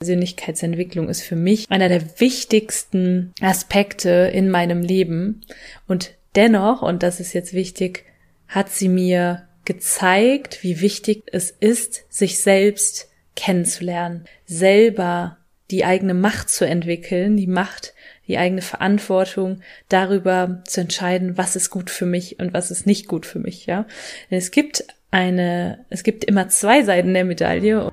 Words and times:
Persönlichkeitsentwicklung 0.00 1.10
ist 1.10 1.20
für 1.20 1.36
mich 1.36 1.70
einer 1.70 1.90
der 1.90 2.18
wichtigsten 2.20 3.34
Aspekte 3.42 4.30
in 4.32 4.48
meinem 4.48 4.80
Leben. 4.80 5.42
Und 5.86 6.14
dennoch, 6.34 6.80
und 6.80 7.02
das 7.02 7.20
ist 7.20 7.34
jetzt 7.34 7.52
wichtig, 7.52 8.06
hat 8.48 8.70
sie 8.70 8.88
mir 8.88 9.46
gezeigt, 9.66 10.62
wie 10.62 10.80
wichtig 10.80 11.24
es 11.32 11.50
ist, 11.50 12.06
sich 12.08 12.40
selbst 12.40 13.10
kennenzulernen, 13.36 14.24
selber 14.46 15.36
die 15.70 15.84
eigene 15.84 16.14
Macht 16.14 16.48
zu 16.48 16.66
entwickeln, 16.66 17.36
die 17.36 17.46
Macht, 17.46 17.92
die 18.26 18.38
eigene 18.38 18.62
Verantwortung 18.62 19.60
darüber 19.90 20.62
zu 20.64 20.80
entscheiden, 20.80 21.36
was 21.36 21.56
ist 21.56 21.68
gut 21.68 21.90
für 21.90 22.06
mich 22.06 22.40
und 22.40 22.54
was 22.54 22.70
ist 22.70 22.86
nicht 22.86 23.06
gut 23.06 23.26
für 23.26 23.38
mich, 23.38 23.66
ja. 23.66 23.84
Denn 24.30 24.38
es 24.38 24.50
gibt 24.50 24.82
eine, 25.10 25.84
es 25.90 26.04
gibt 26.04 26.24
immer 26.24 26.48
zwei 26.48 26.84
Seiten 26.84 27.12
der 27.12 27.26
Medaille. 27.26 27.92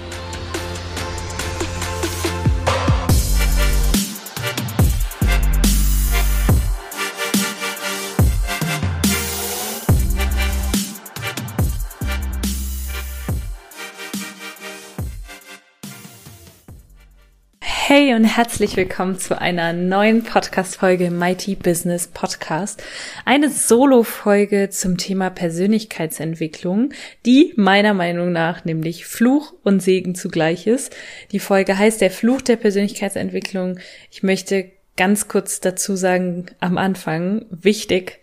Hey 18.11 18.17
und 18.17 18.25
herzlich 18.25 18.75
willkommen 18.75 19.19
zu 19.19 19.39
einer 19.39 19.71
neuen 19.71 20.25
Podcast-Folge 20.25 21.11
Mighty 21.11 21.55
Business 21.55 22.07
Podcast. 22.07 22.83
Eine 23.23 23.49
Solo-Folge 23.49 24.69
zum 24.69 24.97
Thema 24.97 25.29
Persönlichkeitsentwicklung, 25.29 26.89
die 27.25 27.53
meiner 27.55 27.93
Meinung 27.93 28.33
nach 28.33 28.65
nämlich 28.65 29.05
Fluch 29.05 29.53
und 29.63 29.81
Segen 29.81 30.13
zugleich 30.13 30.67
ist. 30.67 30.93
Die 31.31 31.39
Folge 31.39 31.77
heißt 31.77 32.01
der 32.01 32.11
Fluch 32.11 32.41
der 32.41 32.57
Persönlichkeitsentwicklung. 32.57 33.79
Ich 34.11 34.23
möchte 34.23 34.69
ganz 34.97 35.29
kurz 35.29 35.61
dazu 35.61 35.95
sagen 35.95 36.47
am 36.59 36.77
Anfang, 36.77 37.45
wichtig, 37.49 38.19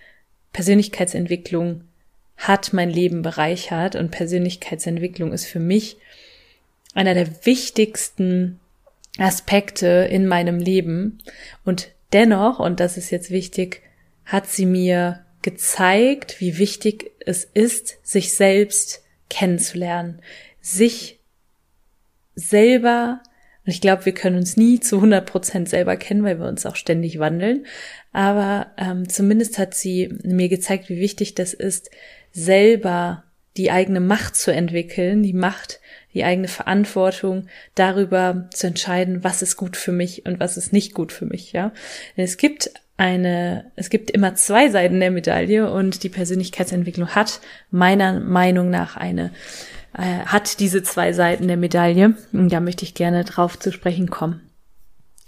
Persönlichkeitsentwicklung 0.52 1.84
hat 2.36 2.74
mein 2.74 2.90
Leben 2.90 3.22
bereichert 3.22 3.96
und 3.96 4.10
Persönlichkeitsentwicklung 4.10 5.32
ist 5.32 5.46
für 5.46 5.60
mich 5.60 5.96
einer 6.92 7.14
der 7.14 7.46
wichtigsten 7.46 8.60
Aspekte 9.18 10.08
in 10.10 10.26
meinem 10.26 10.58
Leben. 10.58 11.18
Und 11.64 11.90
dennoch, 12.12 12.58
und 12.58 12.80
das 12.80 12.96
ist 12.96 13.10
jetzt 13.10 13.30
wichtig, 13.30 13.82
hat 14.24 14.46
sie 14.46 14.66
mir 14.66 15.24
gezeigt, 15.42 16.40
wie 16.40 16.58
wichtig 16.58 17.10
es 17.24 17.44
ist, 17.44 17.98
sich 18.02 18.34
selbst 18.34 19.02
kennenzulernen, 19.30 20.20
sich 20.60 21.20
selber, 22.34 23.22
und 23.64 23.72
ich 23.72 23.80
glaube, 23.80 24.06
wir 24.06 24.14
können 24.14 24.36
uns 24.36 24.56
nie 24.56 24.80
zu 24.80 24.96
100 24.96 25.26
Prozent 25.26 25.68
selber 25.68 25.96
kennen, 25.96 26.24
weil 26.24 26.38
wir 26.38 26.46
uns 26.46 26.66
auch 26.66 26.76
ständig 26.76 27.18
wandeln, 27.18 27.66
aber 28.12 28.72
ähm, 28.76 29.08
zumindest 29.08 29.58
hat 29.58 29.74
sie 29.74 30.14
mir 30.22 30.48
gezeigt, 30.48 30.88
wie 30.88 30.98
wichtig 30.98 31.34
das 31.34 31.54
ist, 31.54 31.90
selber 32.32 33.24
die 33.56 33.70
eigene 33.70 34.00
Macht 34.00 34.36
zu 34.36 34.52
entwickeln, 34.52 35.22
die 35.22 35.32
Macht, 35.32 35.80
die 36.18 36.24
eigene 36.24 36.48
Verantwortung 36.48 37.46
darüber 37.76 38.48
zu 38.52 38.66
entscheiden, 38.66 39.22
was 39.22 39.40
ist 39.40 39.56
gut 39.56 39.76
für 39.76 39.92
mich 39.92 40.26
und 40.26 40.40
was 40.40 40.56
ist 40.56 40.72
nicht 40.72 40.92
gut 40.94 41.12
für 41.12 41.26
mich, 41.26 41.52
ja. 41.52 41.70
Denn 42.16 42.24
es 42.24 42.36
gibt 42.36 42.72
eine, 42.96 43.70
es 43.76 43.88
gibt 43.88 44.10
immer 44.10 44.34
zwei 44.34 44.68
Seiten 44.68 44.98
der 44.98 45.12
Medaille 45.12 45.70
und 45.70 46.02
die 46.02 46.08
Persönlichkeitsentwicklung 46.08 47.14
hat 47.14 47.40
meiner 47.70 48.18
Meinung 48.18 48.68
nach 48.68 48.96
eine, 48.96 49.30
äh, 49.96 50.24
hat 50.26 50.58
diese 50.58 50.82
zwei 50.82 51.12
Seiten 51.12 51.46
der 51.46 51.56
Medaille. 51.56 52.14
Und 52.32 52.52
da 52.52 52.58
möchte 52.58 52.84
ich 52.84 52.94
gerne 52.94 53.22
drauf 53.22 53.56
zu 53.56 53.70
sprechen 53.70 54.10
kommen. 54.10 54.47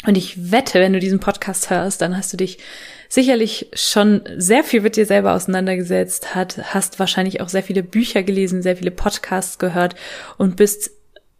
Und 0.06 0.16
ich 0.16 0.50
wette, 0.50 0.80
wenn 0.80 0.92
du 0.92 0.98
diesen 0.98 1.20
Podcast 1.20 1.68
hörst, 1.68 2.00
dann 2.00 2.16
hast 2.16 2.32
du 2.32 2.36
dich 2.36 2.58
sicherlich 3.08 3.70
schon 3.74 4.22
sehr 4.36 4.64
viel 4.64 4.80
mit 4.80 4.96
dir 4.96 5.04
selber 5.04 5.34
auseinandergesetzt, 5.34 6.34
hat, 6.34 6.74
hast 6.74 6.98
wahrscheinlich 6.98 7.40
auch 7.40 7.48
sehr 7.48 7.62
viele 7.62 7.82
Bücher 7.82 8.22
gelesen, 8.22 8.62
sehr 8.62 8.76
viele 8.76 8.92
Podcasts 8.92 9.58
gehört 9.58 9.96
und 10.38 10.56
bist 10.56 10.92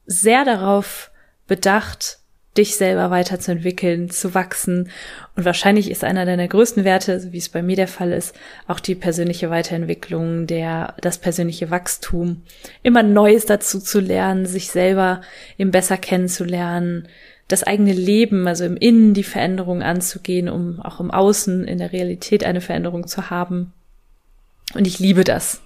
sehr 0.05 0.45
darauf 0.45 1.11
bedacht, 1.47 2.19
dich 2.59 2.77
selber 2.77 3.11
weiterzuentwickeln, 3.11 4.11
zu 4.11 4.35
wachsen. 4.35 4.91
Und 5.37 5.45
wahrscheinlich 5.45 5.91
ist 5.91 6.03
einer 6.03 6.27
deiner 6.27 6.49
größten 6.49 6.85
Werte, 6.85 7.21
so 7.21 7.33
wie 7.33 7.39
es 7.39 7.49
bei 7.49 7.63
mir 7.63 7.77
der 7.77 7.89
Fall 7.89 8.13
ist, 8.13 8.35
auch 8.67 8.81
die 8.81 8.97
persönliche 8.97 9.51
Weiterentwicklung, 9.51 10.47
der, 10.47 10.95
das 11.01 11.19
persönliche 11.19 11.71
Wachstum, 11.71 12.43
immer 12.83 13.05
Neues 13.05 13.47
dazu 13.47 13.79
zu 13.79 14.01
lernen, 14.01 14.47
sich 14.47 14.71
selber 14.71 15.21
eben 15.57 15.71
besser 15.71 15.97
kennenzulernen, 15.97 17.09
das 17.53 17.65
eigene 17.65 17.93
Leben, 17.93 18.47
also 18.47 18.65
im 18.65 18.77
Innen 18.77 19.15
die 19.15 19.25
Veränderung 19.25 19.83
anzugehen, 19.83 20.49
um 20.49 20.81
auch 20.81 21.01
im 21.01 21.11
Außen 21.11 21.67
in 21.67 21.79
der 21.79 21.93
Realität 21.93 22.45
eine 22.45 22.61
Veränderung 22.61 23.07
zu 23.07 23.31
haben. 23.31 23.73
Und 24.75 24.87
ich 24.87 24.99
liebe 24.99 25.25
das. 25.25 25.61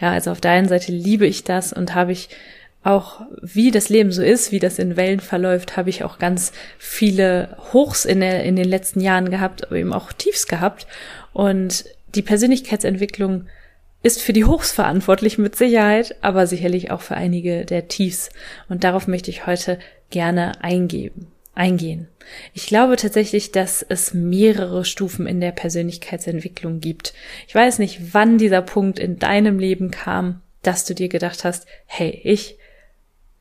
Ja, 0.00 0.12
also 0.12 0.30
auf 0.30 0.40
der 0.40 0.50
einen 0.50 0.68
Seite 0.68 0.92
liebe 0.92 1.26
ich 1.26 1.44
das 1.44 1.72
und 1.72 1.94
habe 1.94 2.12
ich 2.12 2.28
auch, 2.84 3.20
wie 3.40 3.70
das 3.70 3.88
Leben 3.88 4.10
so 4.10 4.22
ist, 4.22 4.50
wie 4.50 4.58
das 4.58 4.78
in 4.78 4.96
Wellen 4.96 5.20
verläuft, 5.20 5.76
habe 5.76 5.88
ich 5.88 6.02
auch 6.02 6.18
ganz 6.18 6.52
viele 6.78 7.56
Hochs 7.72 8.04
in, 8.04 8.20
der, 8.20 8.42
in 8.42 8.56
den 8.56 8.68
letzten 8.68 9.00
Jahren 9.00 9.30
gehabt, 9.30 9.64
aber 9.64 9.76
eben 9.76 9.92
auch 9.92 10.12
Tiefs 10.12 10.48
gehabt. 10.48 10.86
Und 11.32 11.84
die 12.14 12.22
Persönlichkeitsentwicklung 12.22 13.46
ist 14.02 14.20
für 14.20 14.32
die 14.32 14.44
Hochs 14.44 14.72
verantwortlich 14.72 15.38
mit 15.38 15.56
Sicherheit, 15.56 16.16
aber 16.22 16.46
sicherlich 16.46 16.90
auch 16.90 17.00
für 17.00 17.14
einige 17.14 17.64
der 17.64 17.88
Tiefs. 17.88 18.30
Und 18.68 18.84
darauf 18.84 19.06
möchte 19.06 19.30
ich 19.30 19.46
heute 19.46 19.78
gerne 20.10 20.62
eingeben, 20.62 21.28
eingehen. 21.54 22.08
Ich 22.52 22.66
glaube 22.66 22.96
tatsächlich, 22.96 23.52
dass 23.52 23.84
es 23.88 24.14
mehrere 24.14 24.84
Stufen 24.84 25.26
in 25.26 25.40
der 25.40 25.52
Persönlichkeitsentwicklung 25.52 26.80
gibt. 26.80 27.14
Ich 27.46 27.54
weiß 27.54 27.78
nicht, 27.78 28.14
wann 28.14 28.38
dieser 28.38 28.62
Punkt 28.62 28.98
in 28.98 29.18
deinem 29.18 29.58
Leben 29.58 29.90
kam, 29.90 30.40
dass 30.62 30.84
du 30.84 30.94
dir 30.94 31.08
gedacht 31.08 31.44
hast, 31.44 31.66
hey, 31.86 32.20
ich 32.24 32.56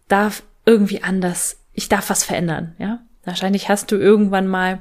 darf 0.08 0.44
irgendwie 0.66 1.02
anders, 1.04 1.58
ich 1.74 1.90
darf 1.90 2.10
was 2.10 2.24
verändern, 2.24 2.76
ja? 2.78 3.02
Wahrscheinlich 3.24 3.70
hast 3.70 3.92
du 3.92 3.98
irgendwann 3.98 4.48
mal 4.48 4.80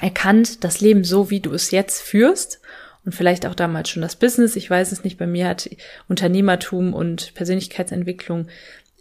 erkannt, 0.00 0.62
das 0.62 0.80
Leben 0.80 1.04
so, 1.04 1.30
wie 1.30 1.40
du 1.40 1.52
es 1.52 1.70
jetzt 1.70 2.02
führst 2.02 2.60
und 3.08 3.14
vielleicht 3.14 3.46
auch 3.46 3.54
damals 3.54 3.88
schon 3.88 4.02
das 4.02 4.16
Business. 4.16 4.54
Ich 4.54 4.68
weiß 4.68 4.92
es 4.92 5.02
nicht. 5.02 5.16
Bei 5.16 5.26
mir 5.26 5.48
hat 5.48 5.70
Unternehmertum 6.08 6.92
und 6.92 7.32
Persönlichkeitsentwicklung 7.32 8.48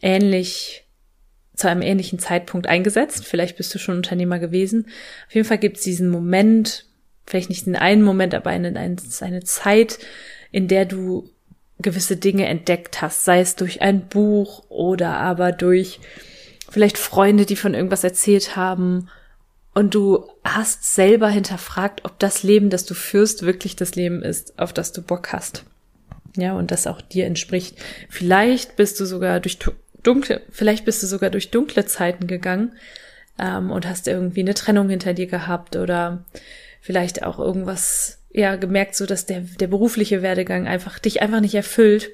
ähnlich 0.02 0.86
zu 1.58 1.68
einem 1.68 1.82
ähnlichen 1.82 2.18
Zeitpunkt 2.18 2.68
eingesetzt. 2.68 3.26
Vielleicht 3.26 3.58
bist 3.58 3.76
du 3.76 3.80
schon 3.80 3.98
Unternehmer 3.98 4.40
gewesen. 4.40 4.86
Auf 5.28 5.36
jeden 5.36 5.46
Fall 5.46 5.58
gibt 5.58 5.76
es 5.76 5.84
diesen 5.84 6.08
Moment, 6.08 6.86
vielleicht 7.26 7.50
nicht 7.50 7.68
in 7.68 7.76
einen 7.76 8.02
Moment, 8.02 8.34
aber 8.34 8.50
eine, 8.50 8.74
eine 8.80 9.44
Zeit, 9.44 10.00
in 10.54 10.70
der 10.70 10.86
du 10.86 11.30
gewisse 11.80 12.16
Dinge 12.16 12.46
entdeckt 12.46 13.02
hast, 13.02 13.26
sei 13.26 13.42
es 13.42 13.58
durch 13.58 13.82
ein 13.82 14.08
Buch 14.08 14.64
oder 14.70 15.18
aber 15.18 15.52
durch 15.52 16.00
vielleicht 16.70 16.98
Freunde, 16.98 17.46
die 17.46 17.58
von 17.58 17.74
irgendwas 17.74 18.06
erzählt 18.06 18.56
haben 18.56 19.10
und 19.78 19.94
du 19.94 20.28
hast 20.44 20.96
selber 20.96 21.30
hinterfragt, 21.30 22.04
ob 22.04 22.18
das 22.18 22.42
Leben, 22.42 22.72
das 22.72 22.88
du 22.88 22.96
führst, 22.96 23.44
wirklich 23.44 23.76
das 23.76 23.94
Leben 23.94 24.24
ist, 24.24 24.58
auf 24.58 24.74
das 24.74 24.92
du 24.92 25.04
Bock 25.04 25.32
hast. 25.34 25.66
Ja, 26.36 26.54
und 26.54 26.72
das 26.72 26.88
auch 26.88 27.00
dir 27.00 27.28
entspricht. 27.28 27.78
Vielleicht 28.10 28.76
bist 28.76 29.00
du 29.00 29.06
sogar 29.06 29.40
durch 29.40 29.60
dunkle, 30.02 30.42
vielleicht 30.50 30.84
bist 30.84 31.04
du 31.04 31.06
sogar 31.06 31.30
durch 31.30 31.52
dunkle 31.52 31.86
Zeiten 31.86 32.26
gegangen 32.26 32.72
ähm, 33.38 33.70
und 33.70 33.88
hast 33.88 34.08
irgendwie 34.08 34.40
eine 34.40 34.56
Trennung 34.56 34.90
hinter 34.90 35.14
dir 35.14 35.28
gehabt 35.28 35.76
oder 35.76 36.26
vielleicht 36.82 37.22
auch 37.22 37.38
irgendwas, 37.38 38.24
ja, 38.32 38.56
gemerkt, 38.56 38.96
so 38.96 39.06
dass 39.06 39.28
der, 39.28 39.42
der 39.42 39.68
berufliche 39.68 40.24
Werdegang 40.24 40.66
einfach 40.66 40.98
dich 40.98 41.22
einfach 41.22 41.40
nicht 41.40 41.54
erfüllt. 41.54 42.10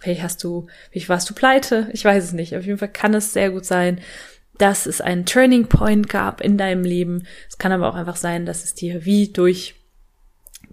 Vielleicht 0.00 0.22
hast 0.22 0.44
du, 0.44 0.66
vielleicht 0.90 1.08
warst 1.08 1.30
du 1.30 1.34
pleite, 1.34 1.88
ich 1.94 2.04
weiß 2.04 2.22
es 2.24 2.32
nicht. 2.32 2.54
Auf 2.58 2.66
jeden 2.66 2.76
Fall 2.76 2.92
kann 2.92 3.14
es 3.14 3.32
sehr 3.32 3.48
gut 3.48 3.64
sein, 3.64 4.02
dass 4.60 4.86
es 4.86 5.00
einen 5.00 5.26
Turning 5.26 5.66
Point 5.66 6.08
gab 6.08 6.40
in 6.40 6.58
deinem 6.58 6.84
Leben. 6.84 7.26
Es 7.48 7.58
kann 7.58 7.72
aber 7.72 7.88
auch 7.88 7.94
einfach 7.94 8.16
sein, 8.16 8.46
dass 8.46 8.64
es 8.64 8.74
dir 8.74 9.04
wie 9.04 9.28
durch 9.28 9.74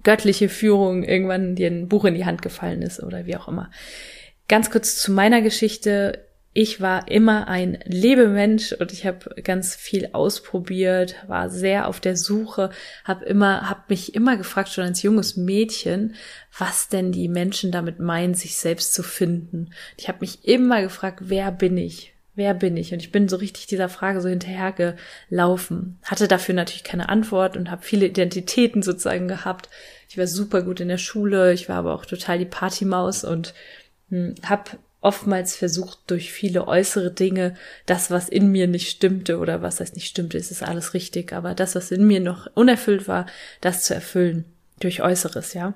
göttliche 0.04 0.50
Führung 0.50 1.04
irgendwann 1.04 1.56
dir 1.56 1.68
ein 1.68 1.88
Buch 1.88 2.06
in 2.06 2.13
die 2.13 2.25
Hand 2.25 2.42
gefallen 2.42 2.81
ist 2.81 3.01
oder 3.01 3.25
wie 3.25 3.38
auch 3.38 3.48
immer. 3.48 3.72
Ganz 4.48 4.69
kurz 4.69 4.98
zu 4.98 5.12
meiner 5.12 5.42
Geschichte 5.42 6.28
ich 6.60 6.81
war 6.81 7.07
immer 7.07 7.48
ein 7.48 7.78
Lebemensch 7.86 8.72
und 8.72 8.92
ich 8.92 9.06
habe 9.06 9.44
ganz 9.44 9.75
viel 9.75 10.10
ausprobiert, 10.13 11.16
war 11.28 11.51
sehr 11.51 11.88
auf 11.88 12.00
der 12.00 12.18
Suche, 12.18 12.72
habe 13.04 13.25
immer, 13.25 13.69
habe 13.69 13.81
mich 13.89 14.16
immer 14.16 14.38
gefragt 14.38 14.69
schon 14.69 14.86
als 14.86 15.04
junges 15.04 15.38
Mädchen, 15.38 16.16
was 16.57 16.89
denn 16.89 17.12
die 17.12 17.28
Menschen 17.28 17.72
damit 17.72 18.00
meinen, 18.00 18.34
sich 18.34 18.57
selbst 18.57 18.95
zu 18.95 19.04
finden. 19.04 19.69
Ich 19.98 20.07
habe 20.07 20.18
mich 20.22 20.48
immer 20.48 20.81
gefragt, 20.81 21.19
wer 21.25 21.51
bin 21.51 21.78
ich? 21.78 22.16
Wer 22.38 22.54
bin 22.54 22.78
ich? 22.78 22.94
Und 22.94 23.00
ich 23.00 23.12
bin 23.12 23.28
so 23.28 23.38
richtig 23.38 23.66
dieser 23.66 23.89
Frage 23.89 24.22
so 24.22 24.30
hinterhergelaufen. 24.30 25.98
Hatte 26.04 26.28
dafür 26.28 26.54
natürlich 26.54 26.84
keine 26.84 27.10
Antwort 27.10 27.57
und 27.57 27.72
habe 27.72 27.81
viele 27.81 28.06
Identitäten 28.06 28.84
sozusagen 28.84 29.28
gehabt. 29.28 29.69
Ich 30.07 30.19
war 30.19 30.28
super 30.28 30.62
gut 30.62 30.80
in 30.80 30.88
der 30.88 31.00
Schule, 31.00 31.51
ich 31.51 31.68
war 31.68 31.78
aber 31.78 31.95
auch 31.95 32.06
total 32.06 32.38
die 32.38 32.45
Partymaus 32.45 33.24
und 33.24 33.56
hm, 34.12 34.36
habe 34.44 34.78
oftmals 35.01 35.56
versucht, 35.56 35.98
durch 36.06 36.31
viele 36.31 36.68
äußere 36.68 37.10
Dinge, 37.10 37.56
das, 37.88 38.12
was 38.12 38.30
in 38.30 38.51
mir 38.51 38.68
nicht 38.68 38.92
stimmte, 38.92 39.39
oder 39.39 39.63
was 39.63 39.80
heißt 39.80 39.95
nicht 39.95 40.07
stimmte, 40.07 40.38
ist 40.38 40.51
es 40.51 40.62
alles 40.62 40.94
richtig, 40.94 41.34
aber 41.34 41.56
das, 41.56 41.74
was 41.74 41.89
in 41.89 42.06
mir 42.06 42.19
noch 42.19 42.48
unerfüllt 42.54 43.07
war, 43.07 43.25
das 43.62 43.84
zu 43.84 43.95
erfüllen. 43.95 44.45
Durch 44.80 45.01
Äußeres, 45.01 45.56
ja. 45.56 45.74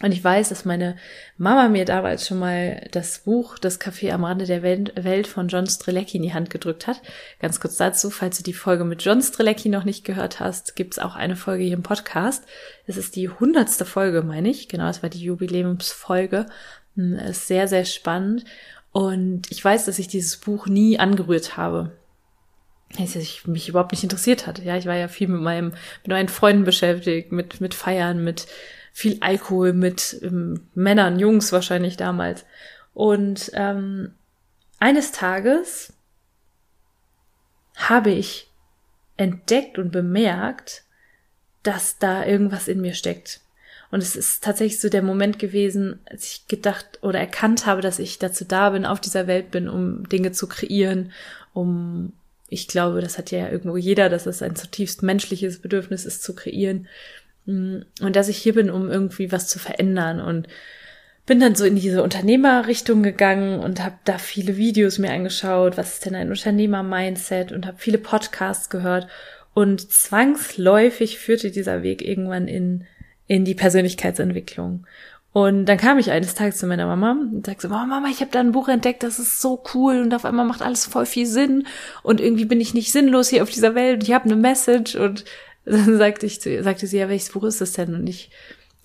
Und 0.00 0.12
ich 0.12 0.22
weiß, 0.22 0.50
dass 0.50 0.64
meine 0.64 0.96
Mama 1.38 1.68
mir 1.68 1.84
damals 1.84 2.28
schon 2.28 2.38
mal 2.38 2.86
das 2.92 3.18
Buch 3.20 3.58
Das 3.58 3.80
Café 3.80 4.12
am 4.12 4.24
Rande 4.24 4.46
der 4.46 4.62
Welt 4.62 5.26
von 5.26 5.48
John 5.48 5.66
Strelecki 5.66 6.18
in 6.18 6.22
die 6.22 6.34
Hand 6.34 6.50
gedrückt 6.50 6.86
hat. 6.86 7.02
Ganz 7.40 7.58
kurz 7.58 7.76
dazu, 7.76 8.08
falls 8.10 8.36
du 8.36 8.44
die 8.44 8.52
Folge 8.52 8.84
mit 8.84 9.02
John 9.02 9.20
Strelecki 9.20 9.68
noch 9.68 9.82
nicht 9.82 10.04
gehört 10.04 10.38
hast, 10.38 10.76
gibt's 10.76 11.00
auch 11.00 11.16
eine 11.16 11.34
Folge 11.34 11.64
hier 11.64 11.74
im 11.74 11.82
Podcast. 11.82 12.44
Es 12.86 12.96
ist 12.96 13.16
die 13.16 13.28
hundertste 13.28 13.84
Folge, 13.84 14.22
meine 14.22 14.48
ich. 14.48 14.68
Genau, 14.68 14.88
es 14.88 15.02
war 15.02 15.10
die 15.10 15.22
Jubiläumsfolge. 15.22 16.46
Ist 16.94 17.48
sehr, 17.48 17.66
sehr 17.66 17.84
spannend. 17.84 18.44
Und 18.92 19.50
ich 19.50 19.64
weiß, 19.64 19.84
dass 19.84 19.98
ich 19.98 20.06
dieses 20.06 20.36
Buch 20.36 20.66
nie 20.66 21.00
angerührt 21.00 21.56
habe. 21.56 21.90
Dass 22.96 23.16
ich 23.16 23.48
mich 23.48 23.68
überhaupt 23.68 23.92
nicht 23.92 24.04
interessiert 24.04 24.46
hatte. 24.46 24.62
Ja, 24.62 24.76
ich 24.76 24.86
war 24.86 24.96
ja 24.96 25.08
viel 25.08 25.28
mit 25.28 25.40
meinem, 25.40 25.72
mit 26.02 26.08
meinen 26.08 26.28
Freunden 26.28 26.64
beschäftigt, 26.64 27.32
mit, 27.32 27.60
mit 27.60 27.74
Feiern, 27.74 28.22
mit 28.22 28.46
viel 28.98 29.18
Alkohol, 29.20 29.74
mit 29.74 30.18
ähm, 30.22 30.66
Männern, 30.74 31.20
Jungs 31.20 31.52
wahrscheinlich 31.52 31.96
damals. 31.96 32.44
Und 32.94 33.52
ähm, 33.54 34.10
eines 34.80 35.12
Tages 35.12 35.92
habe 37.76 38.10
ich 38.10 38.50
entdeckt 39.16 39.78
und 39.78 39.92
bemerkt, 39.92 40.82
dass 41.62 42.00
da 42.00 42.26
irgendwas 42.26 42.66
in 42.66 42.80
mir 42.80 42.94
steckt. 42.94 43.40
Und 43.92 44.02
es 44.02 44.16
ist 44.16 44.42
tatsächlich 44.42 44.80
so 44.80 44.88
der 44.88 45.02
Moment 45.02 45.38
gewesen, 45.38 46.00
als 46.06 46.26
ich 46.26 46.48
gedacht 46.48 46.98
oder 47.00 47.20
erkannt 47.20 47.66
habe, 47.66 47.82
dass 47.82 48.00
ich 48.00 48.18
dazu 48.18 48.44
da 48.44 48.70
bin, 48.70 48.84
auf 48.84 49.00
dieser 49.00 49.28
Welt 49.28 49.52
bin, 49.52 49.68
um 49.68 50.08
Dinge 50.08 50.32
zu 50.32 50.48
kreieren, 50.48 51.12
um, 51.54 52.14
ich 52.48 52.66
glaube, 52.66 53.00
das 53.00 53.16
hat 53.16 53.30
ja 53.30 53.48
irgendwo 53.48 53.76
jeder, 53.76 54.08
dass 54.08 54.26
es 54.26 54.42
ein 54.42 54.56
zutiefst 54.56 55.04
menschliches 55.04 55.60
Bedürfnis 55.60 56.04
ist, 56.04 56.24
zu 56.24 56.34
kreieren. 56.34 56.88
Mm, 57.48 57.80
und 58.00 58.16
dass 58.16 58.28
ich 58.28 58.36
hier 58.38 58.54
bin, 58.54 58.70
um 58.70 58.90
irgendwie 58.90 59.32
was 59.32 59.48
zu 59.48 59.58
verändern. 59.58 60.20
Und 60.20 60.48
bin 61.26 61.40
dann 61.40 61.54
so 61.54 61.64
in 61.64 61.76
diese 61.76 62.02
Unternehmerrichtung 62.02 63.02
gegangen 63.02 63.60
und 63.60 63.82
habe 63.82 63.96
da 64.04 64.18
viele 64.18 64.56
Videos 64.56 64.98
mir 64.98 65.12
angeschaut, 65.12 65.76
was 65.76 65.94
ist 65.94 66.06
denn 66.06 66.14
ein 66.14 66.30
Unternehmer-Mindset? 66.30 67.52
Und 67.52 67.66
habe 67.66 67.78
viele 67.78 67.98
Podcasts 67.98 68.70
gehört. 68.70 69.08
Und 69.54 69.90
zwangsläufig 69.90 71.18
führte 71.18 71.50
dieser 71.50 71.82
Weg 71.82 72.02
irgendwann 72.02 72.46
in 72.48 72.86
in 73.28 73.44
die 73.44 73.54
Persönlichkeitsentwicklung. 73.54 74.86
Und 75.32 75.66
dann 75.66 75.76
kam 75.76 75.98
ich 75.98 76.10
eines 76.10 76.34
Tages 76.34 76.56
zu 76.56 76.66
meiner 76.66 76.86
Mama 76.86 77.12
und 77.12 77.46
sagte 77.46 77.68
so, 77.68 77.74
oh, 77.74 77.86
Mama, 77.86 78.08
ich 78.10 78.20
habe 78.20 78.30
da 78.32 78.40
ein 78.40 78.52
Buch 78.52 78.66
entdeckt, 78.66 79.02
das 79.02 79.18
ist 79.18 79.40
so 79.40 79.62
cool 79.74 80.00
und 80.00 80.12
auf 80.14 80.24
einmal 80.24 80.46
macht 80.46 80.62
alles 80.62 80.86
voll 80.86 81.06
viel 81.06 81.26
Sinn. 81.26 81.66
Und 82.02 82.20
irgendwie 82.20 82.46
bin 82.46 82.60
ich 82.60 82.74
nicht 82.74 82.90
sinnlos 82.90 83.28
hier 83.28 83.42
auf 83.42 83.50
dieser 83.50 83.74
Welt 83.74 83.96
und 83.96 84.02
ich 84.02 84.14
habe 84.14 84.24
eine 84.24 84.36
Message 84.36 84.96
und 84.96 85.24
dann 85.68 85.98
sagte 85.98 86.26
ich 86.26 86.40
zu 86.40 86.50
ihr, 86.50 86.62
sagte 86.62 86.86
sie, 86.86 86.98
ja, 86.98 87.08
welches 87.08 87.30
Buch 87.30 87.44
ist 87.44 87.60
das 87.60 87.72
denn? 87.72 87.94
Und 87.94 88.06
ich 88.06 88.30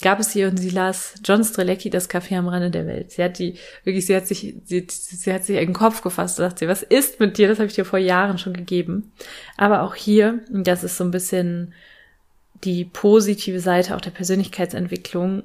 gab 0.02 0.20
es 0.20 0.36
ihr 0.36 0.48
und 0.50 0.58
sie 0.58 0.70
las 0.70 1.16
John 1.24 1.44
Strelecki, 1.44 1.90
das 1.90 2.10
Café 2.10 2.38
am 2.38 2.48
Rande 2.48 2.70
der 2.70 2.86
Welt. 2.86 3.12
Sie 3.12 3.24
hat 3.24 3.40
die, 3.40 3.56
wirklich, 3.84 4.06
sie 4.06 4.16
hat 4.16 4.28
sich, 4.28 4.56
sie, 4.66 4.86
sie 4.90 5.34
hat 5.34 5.46
sich 5.46 5.58
in 5.58 5.68
den 5.68 5.74
Kopf 5.74 6.02
gefasst 6.02 6.40
und 6.40 6.46
dachte, 6.46 6.68
was 6.68 6.84
ist 6.84 7.20
mit 7.20 7.38
dir? 7.38 7.48
Das 7.48 7.60
habe 7.60 7.68
ich 7.68 7.76
dir 7.76 7.86
vor 7.86 8.00
Jahren 8.00 8.38
schon 8.38 8.54
gegeben. 8.54 9.14
Aber 9.58 9.84
auch 9.84 9.96
hier, 9.96 10.42
das 10.50 10.84
ist 10.84 10.98
so 10.98 11.04
ein 11.04 11.12
bisschen 11.12 11.74
die 12.64 12.86
positive 12.86 13.60
Seite 13.60 13.96
auch 13.96 14.02
der 14.02 14.12
Persönlichkeitsentwicklung 14.12 15.44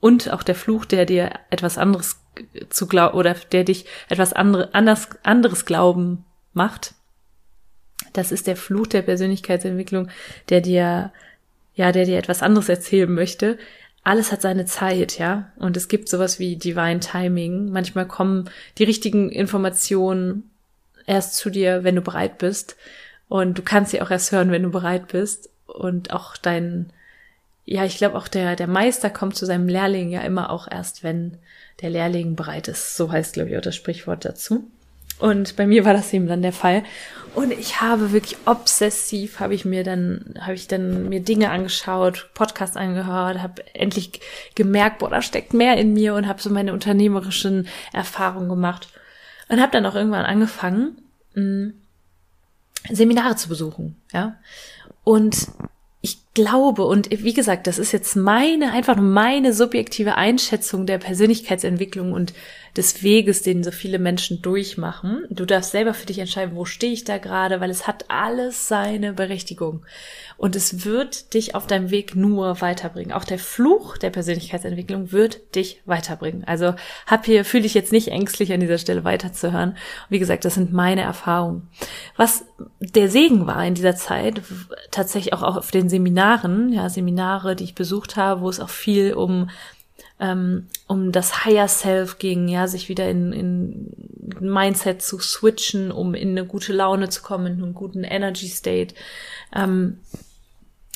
und 0.00 0.32
auch 0.32 0.42
der 0.42 0.54
Fluch, 0.54 0.84
der 0.84 1.06
dir 1.06 1.32
etwas 1.50 1.78
anderes 1.78 2.20
zu 2.68 2.86
glauben 2.86 3.16
oder 3.16 3.34
der 3.52 3.64
dich 3.64 3.86
etwas 4.08 4.32
andere, 4.32 4.74
anders, 4.74 5.08
anderes 5.22 5.64
glauben 5.64 6.24
macht. 6.52 6.94
Das 8.16 8.32
ist 8.32 8.46
der 8.46 8.56
Fluch 8.56 8.86
der 8.86 9.02
Persönlichkeitsentwicklung, 9.02 10.08
der 10.48 10.60
dir, 10.60 11.12
ja, 11.74 11.92
der 11.92 12.04
dir 12.04 12.18
etwas 12.18 12.42
anderes 12.42 12.68
erzählen 12.68 13.12
möchte. 13.12 13.58
Alles 14.04 14.32
hat 14.32 14.40
seine 14.42 14.66
Zeit, 14.66 15.18
ja. 15.18 15.52
Und 15.56 15.76
es 15.76 15.88
gibt 15.88 16.08
sowas 16.08 16.38
wie 16.38 16.56
Divine 16.56 17.00
Timing. 17.00 17.70
Manchmal 17.70 18.06
kommen 18.06 18.48
die 18.78 18.84
richtigen 18.84 19.30
Informationen 19.30 20.50
erst 21.06 21.36
zu 21.36 21.50
dir, 21.50 21.84
wenn 21.84 21.96
du 21.96 22.02
bereit 22.02 22.38
bist. 22.38 22.76
Und 23.28 23.58
du 23.58 23.62
kannst 23.62 23.90
sie 23.90 24.00
auch 24.00 24.10
erst 24.10 24.32
hören, 24.32 24.50
wenn 24.52 24.62
du 24.62 24.70
bereit 24.70 25.08
bist 25.08 25.50
und 25.66 26.12
auch 26.12 26.36
dein, 26.36 26.92
ja, 27.64 27.84
ich 27.84 27.98
glaube 27.98 28.16
auch 28.16 28.28
der, 28.28 28.56
der 28.56 28.68
Meister 28.68 29.10
kommt 29.10 29.36
zu 29.36 29.46
seinem 29.46 29.68
Lehrling 29.68 30.10
ja 30.10 30.20
immer 30.20 30.50
auch 30.50 30.68
erst, 30.70 31.02
wenn 31.02 31.38
der 31.80 31.90
Lehrling 31.90 32.36
bereit 32.36 32.68
ist. 32.68 32.96
So 32.96 33.10
heißt, 33.10 33.34
glaube 33.34 33.50
ich, 33.50 33.56
auch 33.58 33.62
das 33.62 33.76
Sprichwort 33.76 34.24
dazu. 34.24 34.70
Und 35.18 35.56
bei 35.56 35.66
mir 35.66 35.84
war 35.84 35.94
das 35.94 36.12
eben 36.12 36.26
dann 36.26 36.42
der 36.42 36.52
Fall. 36.52 36.84
Und 37.34 37.50
ich 37.50 37.82
habe 37.82 38.12
wirklich 38.12 38.38
obsessiv, 38.46 39.40
habe 39.40 39.54
ich 39.54 39.66
mir 39.66 39.84
dann, 39.84 40.34
habe 40.40 40.54
ich 40.54 40.68
dann 40.68 41.10
mir 41.10 41.20
Dinge 41.20 41.50
angeschaut, 41.50 42.30
Podcasts 42.32 42.78
angehört, 42.78 43.42
habe 43.42 43.62
endlich 43.74 44.20
gemerkt, 44.54 45.00
boah, 45.00 45.10
da 45.10 45.20
steckt 45.20 45.52
mehr 45.52 45.76
in 45.76 45.92
mir 45.92 46.14
und 46.14 46.26
habe 46.26 46.40
so 46.40 46.48
meine 46.48 46.72
unternehmerischen 46.72 47.68
Erfahrungen 47.92 48.48
gemacht. 48.48 48.88
Und 49.48 49.60
habe 49.60 49.70
dann 49.70 49.84
auch 49.84 49.94
irgendwann 49.94 50.24
angefangen, 50.24 51.02
mm, 51.34 51.68
Seminare 52.90 53.36
zu 53.36 53.48
besuchen, 53.48 53.96
ja. 54.12 54.36
Und 55.04 55.48
ich 56.00 56.18
glaube, 56.36 56.84
und 56.84 57.08
wie 57.10 57.32
gesagt, 57.32 57.66
das 57.66 57.78
ist 57.78 57.92
jetzt 57.92 58.14
meine, 58.14 58.70
einfach 58.72 58.94
nur 58.94 59.06
meine 59.06 59.54
subjektive 59.54 60.16
Einschätzung 60.16 60.84
der 60.84 60.98
Persönlichkeitsentwicklung 60.98 62.12
und 62.12 62.34
des 62.76 63.02
Weges, 63.02 63.42
den 63.42 63.64
so 63.64 63.70
viele 63.70 63.98
Menschen 63.98 64.42
durchmachen. 64.42 65.24
Du 65.30 65.46
darfst 65.46 65.70
selber 65.70 65.94
für 65.94 66.04
dich 66.04 66.18
entscheiden, 66.18 66.54
wo 66.54 66.66
stehe 66.66 66.92
ich 66.92 67.04
da 67.04 67.16
gerade, 67.16 67.60
weil 67.60 67.70
es 67.70 67.86
hat 67.86 68.04
alles 68.08 68.68
seine 68.68 69.14
Berechtigung. 69.14 69.86
Und 70.36 70.54
es 70.54 70.84
wird 70.84 71.32
dich 71.32 71.54
auf 71.54 71.66
deinem 71.66 71.90
Weg 71.90 72.14
nur 72.14 72.60
weiterbringen. 72.60 73.12
Auch 73.12 73.24
der 73.24 73.38
Fluch 73.38 73.96
der 73.96 74.10
Persönlichkeitsentwicklung 74.10 75.10
wird 75.10 75.54
dich 75.54 75.80
weiterbringen. 75.86 76.44
Also 76.44 76.74
hab 77.06 77.24
hier, 77.24 77.46
fühle 77.46 77.62
dich 77.62 77.72
jetzt 77.72 77.92
nicht 77.92 78.08
ängstlich 78.08 78.52
an 78.52 78.60
dieser 78.60 78.76
Stelle 78.76 79.04
weiterzuhören. 79.04 79.78
Wie 80.10 80.18
gesagt, 80.18 80.44
das 80.44 80.54
sind 80.54 80.74
meine 80.74 81.00
Erfahrungen. 81.00 81.68
Was 82.18 82.44
der 82.80 83.08
Segen 83.08 83.46
war 83.46 83.64
in 83.64 83.74
dieser 83.74 83.96
Zeit, 83.96 84.42
tatsächlich 84.90 85.32
auch 85.32 85.42
auf 85.42 85.70
den 85.70 85.88
Seminaren, 85.88 86.25
ja, 86.72 86.88
Seminare, 86.88 87.56
die 87.56 87.64
ich 87.64 87.74
besucht 87.74 88.16
habe, 88.16 88.40
wo 88.40 88.48
es 88.48 88.60
auch 88.60 88.70
viel 88.70 89.14
um 89.14 89.48
ähm, 90.18 90.68
um 90.86 91.12
das 91.12 91.44
Higher 91.44 91.68
Self 91.68 92.18
ging, 92.18 92.48
ja, 92.48 92.68
sich 92.68 92.88
wieder 92.88 93.08
in, 93.08 93.32
in 93.32 93.92
Mindset 94.40 95.02
zu 95.02 95.18
switchen, 95.18 95.90
um 95.92 96.14
in 96.14 96.30
eine 96.30 96.46
gute 96.46 96.72
Laune 96.72 97.08
zu 97.08 97.22
kommen, 97.22 97.46
in 97.46 97.62
einen 97.62 97.74
guten 97.74 98.04
Energy 98.04 98.48
State. 98.48 98.94
Ähm, 99.54 99.98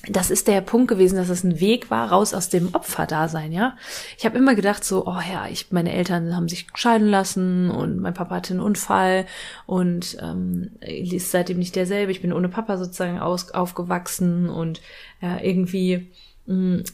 das 0.08 0.30
ist 0.30 0.48
der 0.48 0.62
Punkt 0.62 0.88
gewesen, 0.88 1.16
dass 1.16 1.28
es 1.28 1.44
ein 1.44 1.60
Weg 1.60 1.90
war, 1.90 2.10
raus 2.10 2.32
aus 2.32 2.48
dem 2.48 2.74
Opferdasein, 2.74 3.52
ja. 3.52 3.76
Ich 4.16 4.24
habe 4.24 4.38
immer 4.38 4.54
gedacht 4.54 4.82
so, 4.82 5.06
oh 5.06 5.20
ja, 5.30 5.46
ich, 5.48 5.72
meine 5.72 5.92
Eltern 5.92 6.34
haben 6.34 6.48
sich 6.48 6.68
scheiden 6.74 7.08
lassen 7.08 7.70
und 7.70 7.98
mein 7.98 8.14
Papa 8.14 8.36
hatte 8.36 8.54
einen 8.54 8.62
Unfall 8.62 9.26
und 9.66 10.16
ähm, 10.22 10.70
ist 10.80 11.30
seitdem 11.30 11.58
nicht 11.58 11.76
derselbe. 11.76 12.12
Ich 12.12 12.22
bin 12.22 12.32
ohne 12.32 12.48
Papa 12.48 12.78
sozusagen 12.78 13.18
aus, 13.18 13.50
aufgewachsen 13.50 14.48
und 14.48 14.80
ja, 15.20 15.38
irgendwie 15.38 16.10
mh, 16.46 16.54
mm, 16.54 16.84